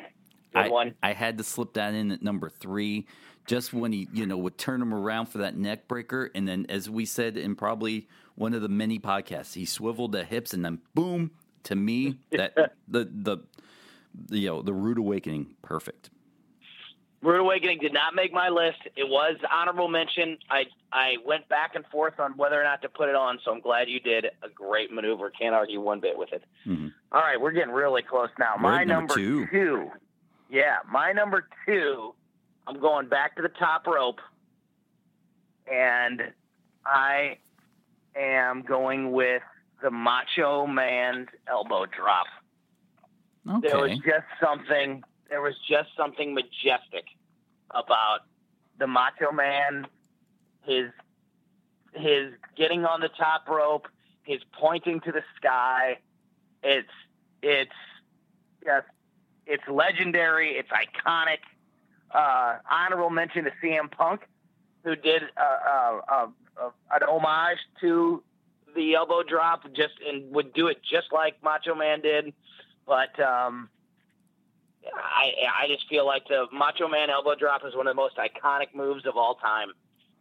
I, 0.56 0.70
one. 0.70 0.96
I 1.04 1.14
had 1.14 1.38
to 1.38 1.44
slip 1.44 1.74
that 1.74 1.94
in 1.94 2.12
at 2.12 2.24
number 2.24 2.50
three, 2.50 3.06
just 3.46 3.74
when 3.74 3.92
he, 3.92 4.08
you 4.12 4.26
know, 4.26 4.38
would 4.38 4.58
turn 4.58 4.82
him 4.82 4.94
around 4.94 5.28
for 5.28 5.38
that 5.38 5.56
neck 5.56 5.88
breaker, 5.88 6.32
and 6.34 6.48
then, 6.48 6.66
as 6.68 6.90
we 6.90 7.06
said 7.06 7.38
in 7.38 7.56
probably 7.56 8.08
one 8.34 8.56
of 8.56 8.64
the 8.64 8.70
many 8.70 8.98
podcasts, 8.98 9.54
he 9.54 9.66
swiveled 9.66 10.14
the 10.14 10.26
hips, 10.26 10.52
and 10.52 10.66
then 10.66 10.80
boom, 10.96 11.30
to 11.64 11.76
me, 11.76 12.18
that 12.32 12.56
the 12.56 12.72
the 12.88 13.06
the 13.06 13.38
you 14.30 14.48
know 14.48 14.62
the 14.62 14.74
rude 14.74 14.98
awakening, 14.98 15.56
perfect. 15.62 16.10
Rude 17.24 17.40
Awakening 17.42 17.80
did 17.80 17.94
not 17.94 18.14
make 18.14 18.32
my 18.32 18.48
list. 18.48 18.78
It 18.96 19.10
was 19.10 19.38
honorable 19.52 19.88
mention. 19.88 20.38
I 20.52 20.66
I 20.94 21.16
went 21.26 21.50
back 21.50 21.74
and 21.74 21.84
forth 21.88 22.20
on 22.20 22.38
whether 22.38 22.62
or 22.62 22.64
not 22.64 22.82
to 22.84 22.90
put 22.90 23.10
it 23.10 23.16
on, 23.16 23.40
so 23.44 23.52
I'm 23.52 23.60
glad 23.60 23.90
you 23.90 24.00
did. 24.00 24.26
A 24.44 24.50
great 24.54 24.92
maneuver. 24.92 25.32
Can't 25.32 25.56
argue 25.56 25.82
one 25.82 26.00
bit 26.00 26.16
with 26.16 26.32
it. 26.32 26.44
Mhm. 26.68 26.94
All 27.12 27.22
right, 27.22 27.42
we're 27.42 27.52
getting 27.52 27.74
really 27.74 28.04
close 28.04 28.30
now. 28.38 28.54
We're 28.58 28.62
my 28.62 28.82
at 28.82 28.88
number 28.88 29.16
two. 29.16 29.48
two. 29.48 29.92
Yeah, 30.50 30.78
my 30.88 31.12
number 31.12 31.48
two. 31.66 32.14
I'm 32.68 32.80
going 32.80 33.08
back 33.08 33.36
to 33.38 33.42
the 33.42 33.50
top 33.50 33.88
rope, 33.88 34.20
and 35.72 36.22
I 36.86 37.38
am 38.16 38.62
going 38.62 39.12
with 39.12 39.42
the 39.82 39.90
Macho 39.92 40.68
Man's 40.68 41.30
elbow 41.48 41.86
drop. 41.88 42.28
There 43.62 43.78
was 43.78 43.98
just 44.00 44.26
something. 44.42 45.04
There 45.30 45.42
was 45.42 45.56
just 45.70 45.90
something 45.96 46.34
majestic 46.34 47.06
about 47.72 48.20
the 48.78 48.88
Macho 48.88 49.32
Man. 49.32 49.88
His 50.64 50.92
his 51.94 52.34
getting 52.58 52.86
on 52.86 53.00
the 53.00 53.10
top 53.10 53.48
rope, 53.48 53.88
his 54.24 54.42
pointing 54.60 55.00
to 55.02 55.12
the 55.12 55.24
sky. 55.38 55.98
It's 56.62 56.90
it's 57.42 57.72
just 58.64 58.88
it's 59.46 59.64
legendary. 59.70 60.58
It's 60.58 60.70
iconic. 60.70 61.40
Uh, 62.12 62.58
honorable 62.70 63.10
mention 63.10 63.46
to 63.46 63.52
CM 63.64 63.92
Punk, 63.92 64.22
who 64.84 64.96
did 64.96 65.24
uh, 65.38 65.70
uh, 65.70 66.00
uh, 66.10 66.28
uh, 66.62 66.70
an 66.92 67.04
homage 67.08 67.60
to 67.82 68.24
the 68.76 68.96
elbow 68.96 69.24
drop, 69.24 69.64
just 69.74 69.94
and 70.08 70.34
would 70.34 70.54
do 70.54 70.68
it 70.68 70.78
just 70.84 71.08
like 71.14 71.42
Macho 71.44 71.76
Man 71.76 72.02
did. 72.02 72.34
But 72.88 73.20
um, 73.22 73.70
I 74.86 75.32
I 75.64 75.68
just 75.68 75.88
feel 75.90 76.06
like 76.06 76.24
the 76.28 76.46
Macho 76.54 76.88
Man 76.88 77.10
elbow 77.10 77.36
drop 77.36 77.62
is 77.66 77.76
one 77.76 77.88
of 77.88 77.92
the 77.92 78.02
most 78.02 78.16
iconic 78.18 78.74
moves 78.74 79.06
of 79.06 79.18
all 79.18 79.36
time. 79.36 79.68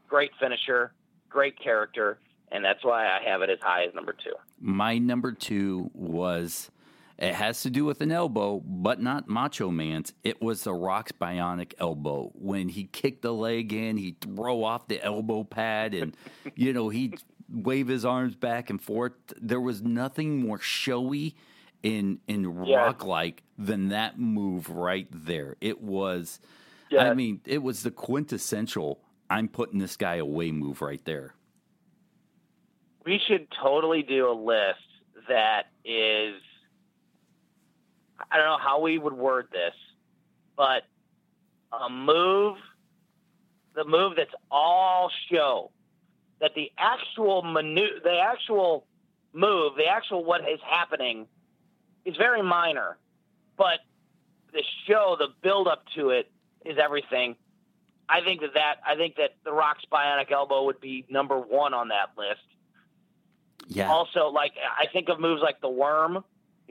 Great 0.08 0.32
finisher, 0.40 0.92
great 1.28 1.58
character, 1.62 2.18
and 2.50 2.64
that's 2.64 2.84
why 2.84 3.06
I 3.06 3.20
have 3.24 3.42
it 3.42 3.50
as 3.50 3.58
high 3.62 3.84
as 3.84 3.94
number 3.94 4.12
two. 4.12 4.34
my 4.60 4.98
number 4.98 5.32
two 5.32 5.90
was. 5.94 6.70
It 7.18 7.34
has 7.34 7.62
to 7.62 7.70
do 7.70 7.86
with 7.86 8.02
an 8.02 8.12
elbow, 8.12 8.60
but 8.62 9.00
not 9.00 9.26
Macho 9.26 9.70
Man's. 9.70 10.12
It 10.22 10.42
was 10.42 10.64
the 10.64 10.74
Rock's 10.74 11.12
bionic 11.12 11.72
elbow. 11.78 12.30
When 12.34 12.68
he 12.68 12.84
kicked 12.84 13.22
the 13.22 13.32
leg 13.32 13.72
in, 13.72 13.96
he'd 13.96 14.20
throw 14.20 14.62
off 14.62 14.86
the 14.86 15.02
elbow 15.02 15.42
pad 15.42 15.94
and, 15.94 16.14
you 16.54 16.74
know, 16.74 16.90
he'd 16.90 17.22
wave 17.48 17.88
his 17.88 18.04
arms 18.04 18.34
back 18.36 18.68
and 18.68 18.78
forth. 18.82 19.14
There 19.40 19.62
was 19.62 19.80
nothing 19.80 20.40
more 20.46 20.58
showy 20.58 21.36
and, 21.86 22.18
and 22.28 22.66
Yeah. 22.66 22.76
rock 22.76 23.04
like 23.04 23.42
than 23.58 23.88
that 23.88 24.18
move 24.18 24.68
right 24.70 25.08
there. 25.10 25.56
It 25.60 25.80
was, 25.80 26.40
I 26.98 27.14
mean, 27.14 27.40
it 27.46 27.62
was 27.62 27.82
the 27.82 27.90
quintessential 27.90 29.00
I'm 29.28 29.48
putting 29.48 29.78
this 29.78 29.96
guy 29.96 30.16
away 30.16 30.52
move 30.52 30.82
right 30.82 31.04
there. 31.04 31.34
We 33.04 33.18
should 33.26 33.48
totally 33.50 34.02
do 34.02 34.28
a 34.28 34.32
list 34.34 34.80
that 35.28 35.66
is 35.84 36.34
I 38.30 38.36
don't 38.38 38.46
know 38.46 38.58
how 38.58 38.80
we 38.80 38.98
would 38.98 39.12
word 39.12 39.48
this, 39.52 39.74
but 40.56 40.84
a 41.72 41.90
move 41.90 42.56
the 43.74 43.84
move 43.84 44.14
that's 44.16 44.30
all 44.50 45.10
show 45.30 45.70
that 46.40 46.52
the 46.54 46.72
actual 46.78 47.42
manu- 47.42 48.00
the 48.02 48.18
actual 48.18 48.86
move, 49.34 49.74
the 49.76 49.86
actual 49.86 50.24
what 50.24 50.40
is 50.42 50.60
happening 50.64 51.26
is 52.06 52.16
very 52.16 52.42
minor, 52.42 52.96
but 53.58 53.80
the 54.52 54.62
show, 54.86 55.16
the 55.18 55.28
build 55.42 55.68
up 55.68 55.84
to 55.96 56.10
it 56.10 56.30
is 56.64 56.78
everything. 56.82 57.36
I 58.08 58.20
think 58.22 58.40
that, 58.40 58.54
that 58.54 58.76
I 58.86 58.94
think 58.94 59.16
that 59.16 59.34
the 59.44 59.52
Rock's 59.52 59.84
bionic 59.92 60.30
elbow 60.30 60.64
would 60.64 60.80
be 60.80 61.04
number 61.10 61.38
one 61.38 61.74
on 61.74 61.88
that 61.88 62.10
list. 62.16 62.40
Yeah. 63.68 63.90
Also, 63.90 64.28
like 64.28 64.52
I 64.78 64.86
think 64.92 65.08
of 65.08 65.18
moves 65.20 65.42
like 65.42 65.60
the 65.60 65.68
worm. 65.68 66.14
You 66.14 66.22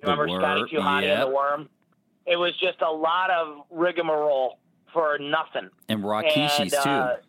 The 0.03 0.11
remember 0.11 0.27
Scotty 0.39 0.77
Worm, 0.77 1.03
yep. 1.03 1.19
and 1.19 1.21
the 1.21 1.35
worm? 1.35 1.69
It 2.25 2.37
was 2.37 2.57
just 2.57 2.81
a 2.81 2.89
lot 2.89 3.29
of 3.29 3.65
rigmarole 3.69 4.59
for 4.93 5.17
nothing. 5.19 5.69
and 5.89 6.03
Rikishi's 6.03 6.73
and, 6.73 6.73
uh, 6.73 7.15
too. 7.15 7.21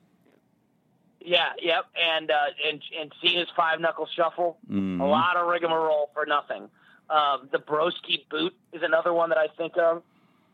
Yeah, 1.20 1.48
yep, 1.60 1.86
and 2.00 2.30
uh, 2.30 2.36
and 2.68 2.80
and 3.00 3.12
Cena's 3.20 3.48
five 3.56 3.80
knuckle 3.80 4.06
shuffle. 4.14 4.58
Mhm. 4.70 5.00
A 5.00 5.04
lot 5.04 5.36
of 5.36 5.48
rigmarole 5.48 6.10
for 6.14 6.24
nothing. 6.24 6.68
Um, 7.08 7.48
the 7.52 7.58
Broski 7.58 8.28
boot 8.30 8.54
is 8.72 8.82
another 8.82 9.12
one 9.12 9.28
that 9.30 9.38
I 9.38 9.46
think 9.56 9.74
of. 9.78 10.02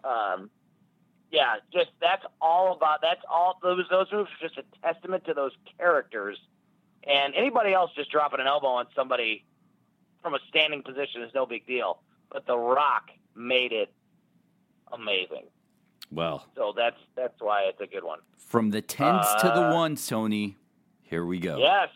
Um, 0.04 0.50
yeah, 1.30 1.54
just 1.72 1.90
that's 2.00 2.24
all 2.40 2.74
about. 2.76 2.98
That's 3.00 3.22
all 3.30 3.58
those 3.62 3.84
those 3.90 4.06
moves 4.12 4.28
are 4.40 4.48
just 4.48 4.58
a 4.58 4.64
testament 4.86 5.24
to 5.26 5.34
those 5.34 5.52
characters. 5.78 6.38
And 7.08 7.34
anybody 7.34 7.72
else 7.72 7.90
just 7.96 8.10
dropping 8.10 8.40
an 8.40 8.46
elbow 8.46 8.66
on 8.68 8.86
somebody 8.94 9.44
from 10.22 10.34
a 10.34 10.38
standing 10.48 10.82
position 10.82 11.22
is 11.22 11.30
no 11.34 11.46
big 11.46 11.66
deal. 11.66 12.00
But 12.30 12.46
The 12.46 12.56
Rock 12.56 13.10
made 13.34 13.72
it 13.72 13.92
amazing. 14.92 15.44
Well, 16.10 16.46
So 16.54 16.74
that's 16.76 16.96
that's 17.16 17.34
why 17.40 17.62
it's 17.62 17.80
a 17.80 17.86
good 17.86 18.04
one. 18.04 18.18
from 18.36 18.70
the 18.70 18.82
tens 18.82 19.26
to 19.40 19.46
the 19.46 19.68
Uh, 19.70 19.74
ones, 19.74 20.06
Tony. 20.06 20.58
Here 21.02 21.24
we 21.24 21.38
go. 21.38 21.56
Yes. 21.58 21.88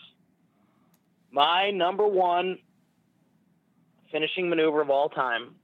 My 1.31 1.71
number 1.71 2.07
one 2.07 2.59
finishing 4.17 4.49
maneuver 4.49 4.81
of 4.81 4.89
all 4.89 5.11
time 5.11 5.55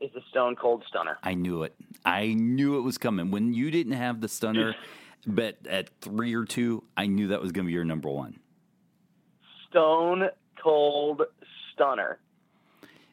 is 0.00 0.10
the 0.14 0.22
Stone 0.30 0.56
Cold 0.56 0.82
Stunner. 0.88 1.18
I 1.22 1.34
knew 1.34 1.62
it. 1.62 1.74
I 2.06 2.28
knew 2.32 2.78
it 2.78 2.80
was 2.80 2.96
coming. 2.96 3.30
When 3.30 3.52
you 3.52 3.70
didn't 3.70 3.92
have 3.92 4.22
the 4.22 4.28
stunner, 4.28 4.74
but 5.26 5.58
at 5.68 5.90
three 6.00 6.34
or 6.34 6.46
two, 6.46 6.82
I 6.96 7.06
knew 7.06 7.28
that 7.28 7.42
was 7.42 7.52
going 7.52 7.66
to 7.66 7.68
be 7.68 7.74
your 7.74 7.84
number 7.84 8.08
one. 8.08 8.38
Stone 9.68 10.30
Cold 10.62 11.20
Stunner. 11.74 12.18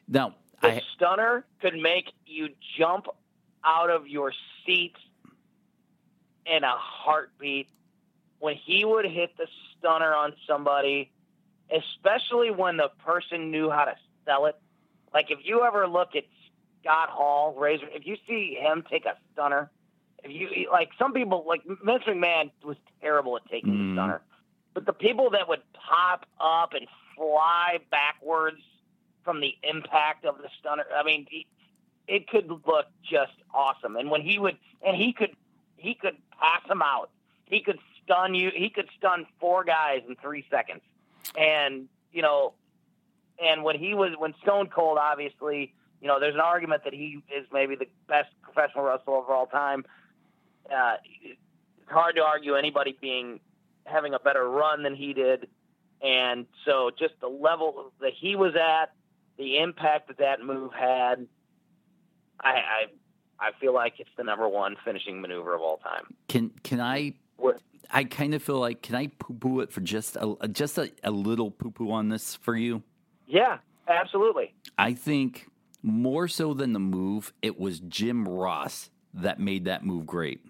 Now, 0.08 0.34
The 0.62 0.68
I 0.68 0.82
stunner 0.94 1.44
could 1.60 1.74
make 1.74 2.06
you 2.24 2.48
jump 2.78 3.04
out 3.66 3.90
of 3.90 4.08
your 4.08 4.32
seat 4.64 4.94
in 6.46 6.64
a 6.64 6.74
heartbeat. 6.74 7.68
When 8.38 8.56
he 8.56 8.86
would 8.86 9.04
hit 9.04 9.36
the 9.36 9.46
stunner 9.78 10.14
on 10.14 10.32
somebody, 10.48 11.12
especially 11.72 12.50
when 12.50 12.76
the 12.76 12.90
person 13.04 13.50
knew 13.50 13.70
how 13.70 13.84
to 13.84 13.94
sell 14.24 14.46
it. 14.46 14.56
Like 15.12 15.30
if 15.30 15.40
you 15.42 15.62
ever 15.62 15.86
look 15.86 16.14
at 16.16 16.24
Scott 16.82 17.08
Hall, 17.10 17.54
Razor, 17.54 17.86
if 17.92 18.06
you 18.06 18.16
see 18.26 18.58
him 18.60 18.84
take 18.90 19.04
a 19.06 19.16
stunner, 19.32 19.70
if 20.24 20.30
you 20.30 20.68
like 20.70 20.90
some 20.98 21.12
people 21.12 21.44
like 21.46 21.62
Vince 21.64 22.04
McMahon 22.06 22.50
was 22.62 22.76
terrible 23.00 23.36
at 23.36 23.46
taking 23.50 23.72
Mhm. 23.72 23.88
the 23.90 23.94
stunner, 23.94 24.22
but 24.74 24.86
the 24.86 24.92
people 24.92 25.30
that 25.30 25.48
would 25.48 25.62
pop 25.72 26.26
up 26.40 26.74
and 26.74 26.86
fly 27.16 27.78
backwards 27.90 28.62
from 29.24 29.40
the 29.40 29.56
impact 29.62 30.24
of 30.24 30.38
the 30.38 30.48
stunner, 30.58 30.84
I 30.94 31.02
mean, 31.02 31.26
he, 31.30 31.46
it 32.08 32.28
could 32.28 32.50
look 32.66 32.86
just 33.02 33.32
awesome. 33.52 33.96
And 33.96 34.10
when 34.10 34.22
he 34.22 34.38
would, 34.38 34.56
and 34.84 34.96
he 34.96 35.12
could, 35.12 35.36
he 35.76 35.94
could 35.94 36.16
pass 36.40 36.66
them 36.68 36.82
out. 36.82 37.10
He 37.44 37.60
could 37.60 37.78
stun 38.02 38.34
you. 38.34 38.50
He 38.54 38.70
could 38.70 38.88
stun 38.96 39.26
four 39.38 39.62
guys 39.64 40.02
in 40.08 40.16
three 40.16 40.44
seconds. 40.50 40.82
And 41.36 41.88
you 42.12 42.22
know, 42.22 42.54
and 43.42 43.64
when 43.64 43.78
he 43.78 43.94
was 43.94 44.12
when 44.18 44.34
Stone 44.42 44.68
Cold, 44.68 44.98
obviously, 45.00 45.74
you 46.00 46.08
know, 46.08 46.20
there's 46.20 46.34
an 46.34 46.40
argument 46.40 46.84
that 46.84 46.92
he 46.92 47.22
is 47.34 47.46
maybe 47.52 47.76
the 47.76 47.86
best 48.08 48.28
professional 48.42 48.84
wrestler 48.84 49.18
of 49.18 49.30
all 49.30 49.46
time. 49.46 49.84
Uh, 50.70 50.94
it's 51.22 51.38
hard 51.88 52.16
to 52.16 52.22
argue 52.22 52.54
anybody 52.54 52.96
being 53.00 53.40
having 53.84 54.14
a 54.14 54.18
better 54.18 54.48
run 54.48 54.82
than 54.82 54.94
he 54.94 55.12
did, 55.12 55.48
and 56.02 56.46
so 56.64 56.90
just 56.96 57.14
the 57.20 57.28
level 57.28 57.92
that 58.00 58.12
he 58.14 58.36
was 58.36 58.54
at, 58.54 58.92
the 59.38 59.58
impact 59.58 60.08
that 60.08 60.18
that 60.18 60.40
move 60.42 60.72
had, 60.72 61.26
I 62.40 62.50
I, 62.50 62.84
I 63.40 63.50
feel 63.60 63.74
like 63.74 63.94
it's 63.98 64.10
the 64.16 64.24
number 64.24 64.48
one 64.48 64.76
finishing 64.84 65.20
maneuver 65.20 65.54
of 65.54 65.60
all 65.60 65.78
time. 65.78 66.14
can 66.28 66.50
can 66.62 66.80
I 66.80 67.14
What? 67.42 67.60
I 67.90 68.04
kind 68.04 68.34
of 68.34 68.42
feel 68.42 68.60
like 68.60 68.82
can 68.82 68.94
I 68.94 69.08
poo 69.08 69.34
poo 69.34 69.60
it 69.60 69.72
for 69.72 69.80
just 69.80 70.16
a 70.16 70.48
just 70.48 70.78
a, 70.78 70.92
a 71.02 71.10
little 71.10 71.50
poo 71.50 71.72
poo 71.72 71.90
on 71.90 72.08
this 72.08 72.36
for 72.36 72.56
you? 72.56 72.84
Yeah, 73.26 73.58
absolutely. 73.88 74.54
I 74.78 74.94
think 74.94 75.48
more 75.82 76.28
so 76.28 76.54
than 76.54 76.72
the 76.72 76.78
move, 76.78 77.32
it 77.42 77.58
was 77.58 77.80
Jim 77.80 78.28
Ross 78.28 78.90
that 79.14 79.40
made 79.40 79.64
that 79.64 79.84
move 79.84 80.06
great. 80.06 80.40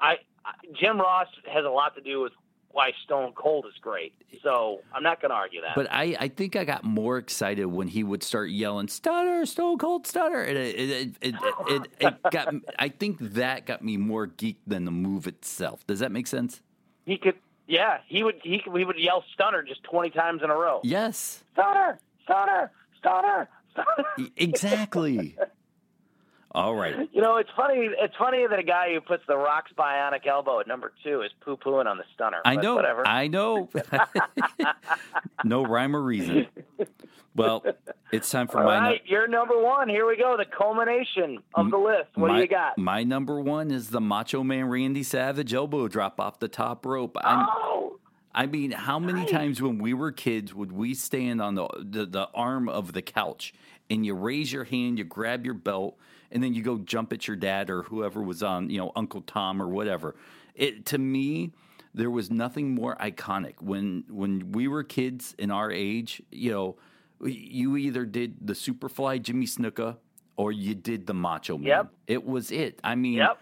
I, 0.00 0.16
I 0.44 0.52
Jim 0.78 0.98
Ross 1.00 1.28
has 1.52 1.64
a 1.64 1.70
lot 1.70 1.94
to 1.94 2.02
do 2.02 2.20
with 2.20 2.32
why 2.76 2.92
Stone 3.04 3.32
Cold 3.32 3.64
is 3.66 3.72
great. 3.80 4.12
So 4.42 4.82
I'm 4.92 5.02
not 5.02 5.22
going 5.22 5.30
to 5.30 5.34
argue 5.34 5.62
that. 5.62 5.74
But 5.74 5.90
I, 5.90 6.14
I 6.20 6.28
think 6.28 6.56
I 6.56 6.64
got 6.64 6.84
more 6.84 7.16
excited 7.16 7.64
when 7.64 7.88
he 7.88 8.04
would 8.04 8.22
start 8.22 8.50
yelling 8.50 8.88
"Stunner, 8.88 9.46
Stone 9.46 9.78
Cold 9.78 10.06
Stunner," 10.06 10.42
and 10.42 10.58
it 10.58 10.78
it, 10.78 11.16
it, 11.22 11.34
it, 11.68 11.90
it 11.98 12.14
got. 12.30 12.54
I 12.78 12.90
think 12.90 13.18
that 13.18 13.64
got 13.64 13.82
me 13.82 13.96
more 13.96 14.26
geeked 14.26 14.66
than 14.66 14.84
the 14.84 14.90
move 14.90 15.26
itself. 15.26 15.86
Does 15.86 16.00
that 16.00 16.12
make 16.12 16.26
sense? 16.26 16.60
He 17.06 17.16
could, 17.16 17.36
yeah. 17.66 18.00
He 18.06 18.22
would 18.22 18.40
he 18.42 18.62
he 18.62 18.84
would 18.84 18.98
yell 18.98 19.24
"Stunner" 19.32 19.62
just 19.62 19.82
20 19.84 20.10
times 20.10 20.42
in 20.44 20.50
a 20.50 20.54
row. 20.54 20.80
Yes. 20.84 21.42
Stunner, 21.54 21.98
Stunner, 22.24 22.70
Stunner, 22.98 23.48
Stunner. 23.72 24.28
Exactly. 24.36 25.34
All 26.56 26.74
right. 26.74 27.06
You 27.12 27.20
know, 27.20 27.36
it's 27.36 27.50
funny. 27.54 27.90
It's 28.00 28.14
funny 28.18 28.46
that 28.48 28.58
a 28.58 28.62
guy 28.62 28.94
who 28.94 29.02
puts 29.02 29.22
the 29.28 29.36
Rock's 29.36 29.72
bionic 29.78 30.26
elbow 30.26 30.58
at 30.60 30.66
number 30.66 30.90
two 31.04 31.20
is 31.20 31.30
poo 31.44 31.58
pooing 31.58 31.84
on 31.84 31.98
the 31.98 32.04
stunner. 32.14 32.38
I 32.46 32.56
know. 32.56 32.74
Whatever. 32.76 33.06
I 33.06 33.28
know. 33.28 33.68
no 35.44 35.64
rhyme 35.66 35.94
or 35.94 36.00
reason. 36.00 36.46
Well, 37.34 37.62
it's 38.10 38.30
time 38.30 38.48
for 38.48 38.60
All 38.60 38.64
my. 38.64 38.78
right, 38.78 39.02
you're 39.04 39.28
number 39.28 39.62
one. 39.62 39.90
Here 39.90 40.06
we 40.06 40.16
go. 40.16 40.36
The 40.38 40.46
culmination 40.46 41.42
of 41.54 41.70
the 41.70 41.76
list. 41.76 42.08
What 42.14 42.28
my, 42.28 42.36
do 42.36 42.42
you 42.42 42.48
got? 42.48 42.78
My 42.78 43.02
number 43.04 43.38
one 43.38 43.70
is 43.70 43.90
the 43.90 44.00
Macho 44.00 44.42
Man 44.42 44.70
Randy 44.70 45.02
Savage 45.02 45.52
elbow 45.52 45.88
drop 45.88 46.18
off 46.18 46.40
the 46.40 46.48
top 46.48 46.86
rope. 46.86 47.18
I'm, 47.22 47.46
oh, 47.50 47.98
I 48.34 48.46
mean, 48.46 48.70
how 48.70 48.98
many 48.98 49.20
Nice. 49.20 49.30
times 49.30 49.60
when 49.62 49.76
we 49.76 49.92
were 49.92 50.10
kids 50.12 50.54
would 50.54 50.72
we 50.72 50.94
stand 50.94 51.42
on 51.42 51.54
the, 51.54 51.68
the 51.78 52.06
the 52.06 52.28
arm 52.34 52.70
of 52.70 52.94
the 52.94 53.02
couch 53.02 53.52
and 53.90 54.06
you 54.06 54.14
raise 54.14 54.50
your 54.50 54.64
hand, 54.64 54.96
you 54.96 55.04
grab 55.04 55.44
your 55.44 55.54
belt, 55.54 55.98
and 56.30 56.42
then 56.42 56.54
you 56.54 56.62
go 56.62 56.78
jump 56.78 57.12
at 57.12 57.26
your 57.26 57.36
dad 57.36 57.70
or 57.70 57.82
whoever 57.84 58.22
was 58.22 58.42
on, 58.42 58.70
you 58.70 58.78
know, 58.78 58.92
Uncle 58.96 59.22
Tom 59.22 59.60
or 59.60 59.68
whatever. 59.68 60.16
It 60.54 60.86
to 60.86 60.98
me, 60.98 61.52
there 61.94 62.10
was 62.10 62.30
nothing 62.30 62.74
more 62.74 62.96
iconic 62.96 63.54
when 63.60 64.04
when 64.08 64.52
we 64.52 64.68
were 64.68 64.82
kids 64.82 65.34
in 65.38 65.50
our 65.50 65.70
age. 65.70 66.22
You 66.30 66.50
know, 66.52 66.76
you 67.24 67.76
either 67.76 68.04
did 68.04 68.36
the 68.46 68.52
Superfly 68.54 69.22
Jimmy 69.22 69.46
Snuka 69.46 69.96
or 70.36 70.52
you 70.52 70.74
did 70.74 71.06
the 71.06 71.14
Macho 71.14 71.56
Man. 71.56 71.66
Yep. 71.68 71.88
It 72.06 72.26
was 72.26 72.50
it. 72.50 72.80
I 72.84 72.94
mean, 72.94 73.14
Yep. 73.14 73.38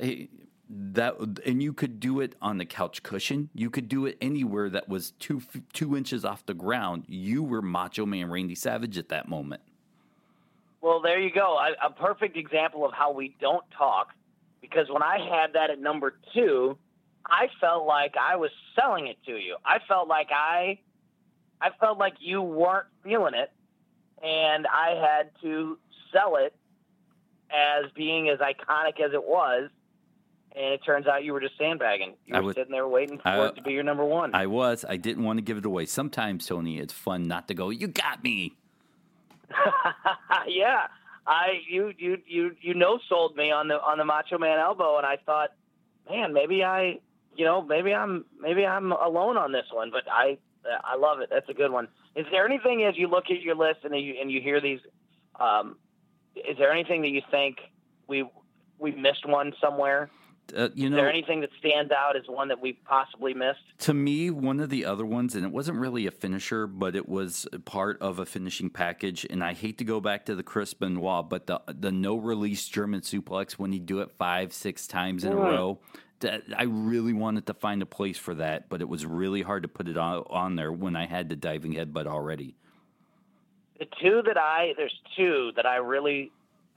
eh, 0.00 0.26
that 0.68 1.14
and 1.46 1.62
you 1.62 1.72
could 1.72 2.00
do 2.00 2.20
it 2.20 2.34
on 2.40 2.58
the 2.58 2.64
couch 2.64 3.02
cushion. 3.02 3.50
You 3.54 3.68
could 3.70 3.88
do 3.88 4.06
it 4.06 4.16
anywhere 4.20 4.68
that 4.70 4.88
was 4.88 5.10
two 5.12 5.42
two 5.72 5.96
inches 5.96 6.24
off 6.24 6.44
the 6.46 6.54
ground. 6.54 7.04
You 7.06 7.42
were 7.42 7.62
Macho 7.62 8.06
Man 8.06 8.30
Randy 8.30 8.54
Savage 8.54 8.96
at 8.98 9.08
that 9.10 9.28
moment. 9.28 9.60
Well, 10.84 11.00
there 11.00 11.18
you 11.18 11.30
go. 11.32 11.56
A, 11.58 11.86
a 11.86 11.90
perfect 11.90 12.36
example 12.36 12.84
of 12.84 12.92
how 12.92 13.10
we 13.10 13.34
don't 13.40 13.64
talk. 13.76 14.08
Because 14.60 14.86
when 14.90 15.02
I 15.02 15.16
had 15.18 15.54
that 15.54 15.70
at 15.70 15.80
number 15.80 16.18
two, 16.34 16.76
I 17.24 17.48
felt 17.58 17.86
like 17.86 18.16
I 18.20 18.36
was 18.36 18.50
selling 18.76 19.06
it 19.06 19.16
to 19.24 19.32
you. 19.32 19.56
I 19.64 19.78
felt 19.88 20.08
like 20.08 20.28
I, 20.30 20.78
I 21.58 21.70
felt 21.80 21.96
like 21.98 22.14
you 22.20 22.42
weren't 22.42 22.84
feeling 23.02 23.32
it, 23.32 23.50
and 24.22 24.66
I 24.66 24.90
had 24.90 25.30
to 25.40 25.78
sell 26.12 26.36
it 26.36 26.54
as 27.50 27.90
being 27.96 28.28
as 28.28 28.40
iconic 28.40 29.00
as 29.00 29.14
it 29.14 29.24
was. 29.24 29.70
And 30.54 30.66
it 30.74 30.80
turns 30.84 31.06
out 31.06 31.24
you 31.24 31.32
were 31.32 31.40
just 31.40 31.56
sandbagging. 31.56 32.14
You 32.26 32.36
I 32.36 32.40
were 32.40 32.46
was- 32.48 32.56
sitting 32.56 32.72
there 32.72 32.86
waiting 32.86 33.18
for 33.20 33.28
I- 33.28 33.46
it 33.46 33.56
to 33.56 33.62
be 33.62 33.72
your 33.72 33.84
number 33.84 34.04
one. 34.04 34.34
I 34.34 34.46
was. 34.48 34.84
I 34.86 34.98
didn't 34.98 35.24
want 35.24 35.38
to 35.38 35.42
give 35.42 35.56
it 35.56 35.64
away. 35.64 35.86
Sometimes, 35.86 36.46
Tony, 36.46 36.78
it's 36.78 36.92
fun 36.92 37.26
not 37.26 37.48
to 37.48 37.54
go. 37.54 37.70
You 37.70 37.86
got 37.88 38.22
me. 38.22 38.52
yeah, 40.48 40.86
I 41.26 41.60
you 41.68 41.92
you 41.96 42.18
you 42.26 42.56
you 42.60 42.74
know 42.74 42.98
sold 43.08 43.36
me 43.36 43.50
on 43.50 43.68
the 43.68 43.74
on 43.74 43.98
the 43.98 44.04
Macho 44.04 44.38
Man 44.38 44.58
elbow, 44.58 44.96
and 44.96 45.06
I 45.06 45.16
thought, 45.24 45.50
man, 46.08 46.32
maybe 46.32 46.64
I 46.64 47.00
you 47.36 47.44
know 47.44 47.62
maybe 47.62 47.94
I'm 47.94 48.24
maybe 48.40 48.66
I'm 48.66 48.92
alone 48.92 49.36
on 49.36 49.52
this 49.52 49.66
one, 49.72 49.90
but 49.90 50.04
I 50.10 50.38
I 50.84 50.96
love 50.96 51.20
it. 51.20 51.28
That's 51.30 51.48
a 51.48 51.54
good 51.54 51.70
one. 51.70 51.88
Is 52.14 52.26
there 52.30 52.46
anything 52.46 52.84
as 52.84 52.96
you 52.96 53.08
look 53.08 53.24
at 53.30 53.40
your 53.40 53.54
list 53.54 53.80
and 53.84 53.94
you 53.98 54.14
and 54.20 54.30
you 54.30 54.40
hear 54.40 54.60
these? 54.60 54.80
Um, 55.38 55.76
is 56.36 56.56
there 56.58 56.72
anything 56.72 57.02
that 57.02 57.10
you 57.10 57.22
think 57.30 57.58
we 58.06 58.28
we 58.78 58.92
missed 58.92 59.26
one 59.26 59.52
somewhere? 59.60 60.10
Uh, 60.54 60.68
you 60.74 60.88
Is 60.88 60.92
there 60.94 61.08
anything 61.08 61.40
that 61.40 61.50
stands 61.58 61.90
out 61.92 62.16
as 62.16 62.24
one 62.28 62.48
that 62.48 62.60
we 62.60 62.74
possibly 62.74 63.32
missed? 63.34 63.60
to 63.78 63.94
me, 63.94 64.30
one 64.30 64.60
of 64.60 64.68
the 64.70 64.84
other 64.84 65.06
ones, 65.06 65.34
and 65.34 65.44
it 65.44 65.50
wasn't 65.52 65.78
really 65.78 66.06
a 66.06 66.10
finisher, 66.10 66.66
but 66.66 66.94
it 66.94 67.08
was 67.08 67.46
part 67.64 68.00
of 68.02 68.18
a 68.18 68.26
finishing 68.26 68.68
package. 68.70 69.26
And 69.30 69.42
I 69.42 69.54
hate 69.54 69.78
to 69.78 69.84
go 69.84 70.00
back 70.00 70.26
to 70.26 70.34
the 70.34 70.42
Chris 70.42 70.74
Benoit, 70.74 71.28
but 71.28 71.46
the 71.46 71.60
the 71.66 71.90
no 71.92 72.16
release 72.16 72.68
German 72.68 73.00
suplex 73.00 73.52
when 73.52 73.72
he 73.72 73.78
do 73.78 74.00
it 74.00 74.10
five, 74.10 74.52
six 74.52 74.86
times 74.86 75.24
in 75.24 75.32
a 75.32 75.36
Mm. 75.36 75.44
row. 75.44 75.78
That, 76.20 76.42
I 76.56 76.62
really 76.62 77.12
wanted 77.12 77.46
to 77.46 77.54
find 77.54 77.82
a 77.82 77.86
place 77.86 78.16
for 78.16 78.34
that, 78.36 78.68
but 78.68 78.80
it 78.80 78.88
was 78.88 79.04
really 79.04 79.42
hard 79.42 79.62
to 79.64 79.68
put 79.68 79.88
it 79.88 79.96
on, 79.98 80.24
on 80.30 80.56
there 80.56 80.72
when 80.72 80.94
I 80.96 81.06
had 81.06 81.28
the 81.28 81.36
diving 81.36 81.74
headbutt 81.74 82.06
already. 82.06 82.54
The 83.78 83.86
two 84.00 84.22
that 84.24 84.36
I 84.38 84.72
there's 84.76 84.98
two 85.16 85.50
that 85.56 85.66
I 85.66 85.76
really 85.76 86.30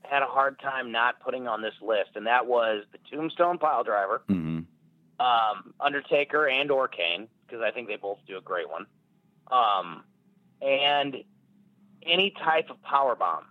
had 0.04 0.24
a 0.24 0.28
hard 0.28 0.60
time 0.60 0.92
not 0.92 1.20
putting 1.20 1.48
on 1.48 1.62
this 1.62 1.74
list, 1.82 2.12
and 2.16 2.28
that 2.28 2.46
was 2.48 2.84
the 2.92 2.98
Tombstone 3.10 3.58
Pile 3.58 3.84
Driver, 3.84 4.22
hmm 4.28 4.60
um, 5.20 5.74
Undertaker, 5.80 6.48
and 6.48 6.70
or 6.70 6.88
Kane, 6.88 7.28
because 7.46 7.64
I 7.64 7.72
think 7.72 7.88
they 7.88 7.96
both 7.96 8.20
do 8.28 8.38
a 8.38 8.42
great 8.42 8.70
one, 8.70 8.86
um, 9.52 10.04
and 10.62 11.18
any 12.06 12.34
type 12.44 12.70
of 12.70 12.82
power 12.84 13.16
bomb, 13.16 13.46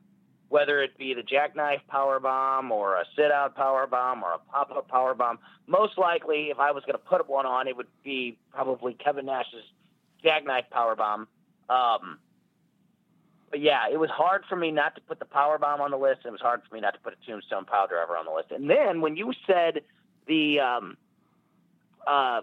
whether 0.48 0.80
it 0.80 0.96
be 0.96 1.12
the 1.12 1.24
jackknife 1.24 1.80
power 1.88 2.20
bomb 2.20 2.70
or 2.70 2.94
a 2.94 3.04
sit 3.16 3.32
out 3.32 3.56
power 3.56 3.86
bomb 3.86 4.22
or 4.22 4.32
a 4.34 4.38
pop 4.38 4.70
up 4.70 4.88
power 4.88 5.14
bomb. 5.14 5.38
Most 5.66 5.98
likely, 5.98 6.50
if 6.50 6.58
I 6.60 6.70
was 6.70 6.84
going 6.84 6.94
to 6.94 7.04
put 7.04 7.28
one 7.28 7.46
on, 7.46 7.66
it 7.66 7.76
would 7.76 7.88
be 8.04 8.38
probably 8.52 8.94
Kevin 8.94 9.26
Nash's 9.26 9.64
jackknife 10.22 10.66
power 10.70 10.94
bomb. 10.94 11.26
Um, 11.68 12.18
but 13.50 13.60
yeah, 13.60 13.88
it 13.90 13.98
was 13.98 14.10
hard 14.10 14.44
for 14.48 14.56
me 14.56 14.70
not 14.70 14.94
to 14.96 15.00
put 15.02 15.18
the 15.18 15.24
power 15.24 15.58
bomb 15.58 15.80
on 15.80 15.90
the 15.90 15.96
list. 15.96 16.20
And 16.24 16.30
it 16.30 16.32
was 16.32 16.40
hard 16.40 16.62
for 16.68 16.74
me 16.74 16.80
not 16.80 16.94
to 16.94 17.00
put 17.00 17.12
a 17.14 17.26
Tombstone 17.30 17.64
Power 17.64 17.86
Driver 17.88 18.16
on 18.16 18.24
the 18.24 18.32
list. 18.32 18.50
And 18.50 18.68
then 18.68 19.00
when 19.00 19.16
you 19.16 19.32
said 19.46 19.82
the 20.26 20.60
um, 20.60 20.96
uh, 22.06 22.40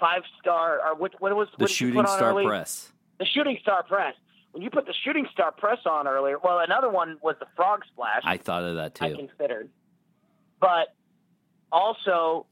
five 0.00 0.22
star 0.40 0.80
or 0.84 0.94
what, 0.96 1.20
what 1.20 1.34
was 1.36 1.48
The 1.58 1.68
shooting 1.68 2.04
star 2.06 2.30
early? 2.30 2.46
press. 2.46 2.92
The 3.18 3.26
shooting 3.26 3.58
star 3.60 3.82
press. 3.82 4.14
When 4.52 4.62
you 4.62 4.70
put 4.70 4.86
the 4.86 4.94
shooting 5.04 5.26
star 5.30 5.52
press 5.52 5.78
on 5.84 6.08
earlier, 6.08 6.38
well, 6.42 6.60
another 6.60 6.88
one 6.90 7.18
was 7.20 7.36
the 7.38 7.46
frog 7.54 7.82
splash. 7.92 8.22
I 8.24 8.38
thought 8.38 8.62
of 8.64 8.76
that 8.76 8.94
too. 8.94 9.04
I 9.04 9.12
considered, 9.14 9.68
but 10.60 10.94
also 11.70 12.46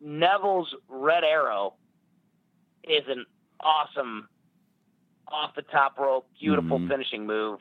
Neville's 0.00 0.74
red 0.88 1.22
arrow 1.22 1.74
is 2.84 3.02
an 3.08 3.26
awesome 3.60 4.28
off 5.30 5.54
the 5.54 5.62
top 5.62 5.98
rope, 5.98 6.26
beautiful 6.38 6.78
Mhm. 6.78 6.88
finishing 6.88 7.26
move 7.26 7.60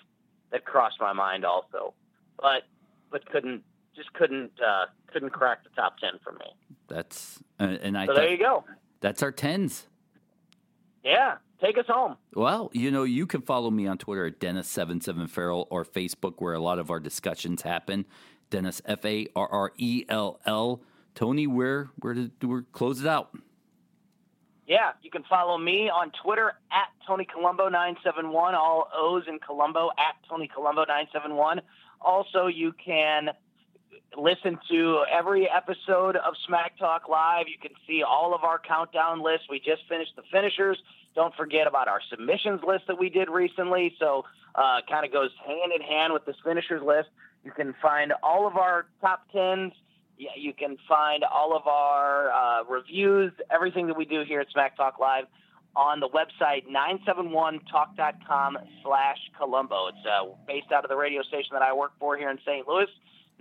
that 0.51 0.65
crossed 0.65 0.99
my 0.99 1.13
mind 1.13 1.45
also, 1.45 1.93
but 2.38 2.63
but 3.12 3.25
couldn't 3.27 3.63
just 3.95 4.12
couldn't 4.13 4.51
uh, 4.62 4.86
couldn't 5.08 5.32
crack 5.32 5.63
the 5.63 5.69
top 5.71 5.97
ten 5.99 6.19
for 6.23 6.34
me. 6.34 6.45
That's 6.88 7.41
uh, 7.60 7.63
and 7.82 7.97
I 7.97 8.05
So 8.05 8.13
there 8.13 8.29
you 8.29 8.38
go. 8.38 8.63
that's 9.01 9.21
our 9.23 9.32
tens. 9.32 9.88
Yeah, 11.03 11.38
take 11.62 11.77
us 11.77 11.86
home. 11.88 12.17
Well, 12.36 12.69
you 12.73 12.91
know, 12.91 13.03
you 13.03 13.25
can 13.25 13.41
follow 13.41 13.71
me 13.71 13.88
on 13.88 13.97
Twitter 13.97 14.25
at 14.25 14.39
Dennis77Farrell 14.39 15.67
or 15.69 15.86
Facebook 15.86 16.36
where 16.39 16.53
a 16.53 16.60
lot 16.60 16.77
of 16.79 16.91
our 16.91 16.99
discussions 16.99 17.62
happen. 17.62 18.05
Dennis 18.49 18.82
F 18.86 19.05
A 19.05 19.27
R 19.36 19.47
R 19.47 19.71
E 19.77 20.05
L 20.10 20.39
L. 20.45 20.82
Tony, 21.15 21.47
where 21.47 21.89
where 21.99 22.13
did 22.13 22.32
we 22.43 22.62
close 22.71 23.01
it 23.01 23.08
out? 23.08 23.29
Yeah, 24.69 24.91
you 25.01 25.10
can 25.10 25.23
follow 25.27 25.58
me 25.58 25.89
on 25.89 26.12
Twitter 26.23 26.53
at 26.71 26.89
Tony 27.08 27.25
Colombo 27.25 27.69
971, 27.69 28.53
all 28.53 28.88
O's 28.95 29.23
in 29.27 29.39
Colombo 29.39 29.89
at 29.97 30.13
Tony 30.29 30.47
Colombo 30.47 30.82
971. 30.82 31.62
Also, 31.99 32.45
you 32.45 32.71
can 32.73 33.29
listen 34.15 34.60
to 34.69 35.05
every 35.12 35.49
episode 35.49 36.17
of 36.17 36.36
Smack 36.45 36.77
Talk 36.77 37.10
Live. 37.10 37.47
You 37.47 37.58
can 37.60 37.75
see 37.88 38.03
all 38.03 38.36
of 38.36 38.43
our 38.43 38.60
countdown 38.60 39.23
lists. 39.23 39.47
We 39.49 39.58
just 39.58 39.82
finished 39.89 40.12
the 40.15 40.21
finishers. 40.32 40.77
Don't 41.15 41.34
forget 41.34 41.65
about 41.65 41.88
our 41.88 42.01
submissions 42.08 42.62
list 42.62 42.84
that 42.89 42.99
we 42.99 43.10
did 43.10 43.27
recently. 43.27 43.95
So, 43.97 44.25
uh, 44.53 44.82
kind 44.88 45.03
of 45.03 45.12
goes 45.12 45.32
hand 45.47 45.71
in 45.73 45.82
hand 45.82 46.13
with 46.13 46.25
this 46.27 46.36
finishers 46.45 46.84
list. 46.84 47.10
You 47.43 47.49
can 47.51 47.73
find 47.82 48.13
all 48.21 48.45
of 48.45 48.55
our 48.55 48.86
top 49.01 49.23
tens. 49.34 49.73
Yeah, 50.19 50.32
you 50.36 50.51
can 50.51 50.75
find 50.86 51.23
all 51.23 51.55
of 51.55 51.65
our 51.65 52.29
uh, 52.29 52.65
reviews, 52.65 53.32
everything 53.49 53.88
that 53.88 53.95
we 53.95 54.03
do 54.03 54.23
here 54.27 54.41
at 54.41 54.51
Smack 54.51 54.75
Talk 54.75 54.99
Live 54.99 55.23
on 55.77 56.01
the 56.01 56.10
website 56.10 56.67
971talk.com 56.67 58.58
slash 58.84 59.17
Colombo. 59.38 59.88
It's 59.88 60.05
uh, 60.05 60.25
based 60.45 60.73
out 60.73 60.84
of 60.84 60.89
the 60.89 60.97
radio 60.97 61.21
station 61.23 61.51
that 61.53 61.62
I 61.62 61.71
work 61.71 61.93
for 62.01 62.17
here 62.17 62.29
in 62.29 62.38
St. 62.45 62.67
Louis. 62.67 62.88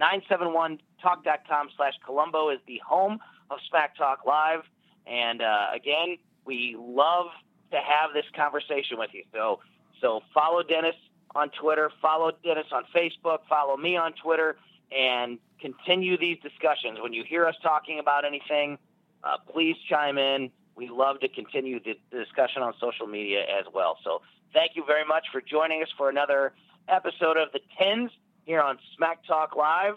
971talk.com 0.01 1.69
slash 1.77 1.95
Colombo 2.07 2.51
is 2.51 2.61
the 2.69 2.81
home 2.87 3.19
of 3.51 3.59
Smack 3.69 3.97
Talk 3.97 4.21
Live. 4.25 4.61
And 5.05 5.43
uh, 5.43 5.71
again, 5.75 6.17
we 6.45 6.77
love 6.79 7.27
to 7.73 7.79
have 7.79 8.11
this 8.15 8.27
conversation 8.37 8.99
with 8.99 9.11
you. 9.13 9.25
So, 9.33 9.59
so 10.01 10.21
follow 10.33 10.63
Dennis 10.63 10.95
on 11.35 11.51
Twitter, 11.61 11.91
follow 12.01 12.31
Dennis 12.45 12.67
on 12.71 12.85
Facebook, 12.95 13.41
follow 13.49 13.77
me 13.77 13.97
on 13.97 14.13
Twitter, 14.23 14.57
and 14.97 15.41
continue 15.61 16.17
these 16.19 16.39
discussions. 16.43 16.99
When 17.01 17.13
you 17.13 17.25
hear 17.25 17.47
us 17.47 17.55
talking 17.63 17.99
about 17.99 18.25
anything, 18.25 18.79
uh, 19.25 19.37
please 19.53 19.77
chime 19.89 20.19
in. 20.19 20.51
We 20.77 20.89
love 20.89 21.21
to 21.21 21.29
continue 21.29 21.81
the 21.81 21.95
discussion 22.17 22.63
on 22.63 22.75
social 22.81 23.07
media 23.07 23.43
as 23.43 23.67
well. 23.73 23.99
So, 24.05 24.23
thank 24.53 24.73
you 24.77 24.85
very 24.87 25.05
much 25.05 25.27
for 25.33 25.41
joining 25.41 25.83
us 25.83 25.89
for 25.97 26.09
another 26.09 26.53
episode 26.89 27.37
of 27.37 27.53
the 27.53 27.61
Tens 27.79 28.11
here 28.45 28.61
on 28.61 28.79
Smack 28.97 29.27
Talk 29.27 29.57
Live. 29.57 29.95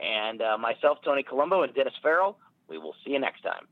And 0.00 0.40
uh, 0.42 0.56
myself, 0.58 0.98
Tony 1.04 1.22
Colombo, 1.22 1.62
and 1.62 1.74
Dennis 1.74 1.94
Farrell, 2.02 2.38
we 2.68 2.78
will 2.78 2.94
see 3.04 3.12
you 3.12 3.18
next 3.18 3.42
time. 3.42 3.66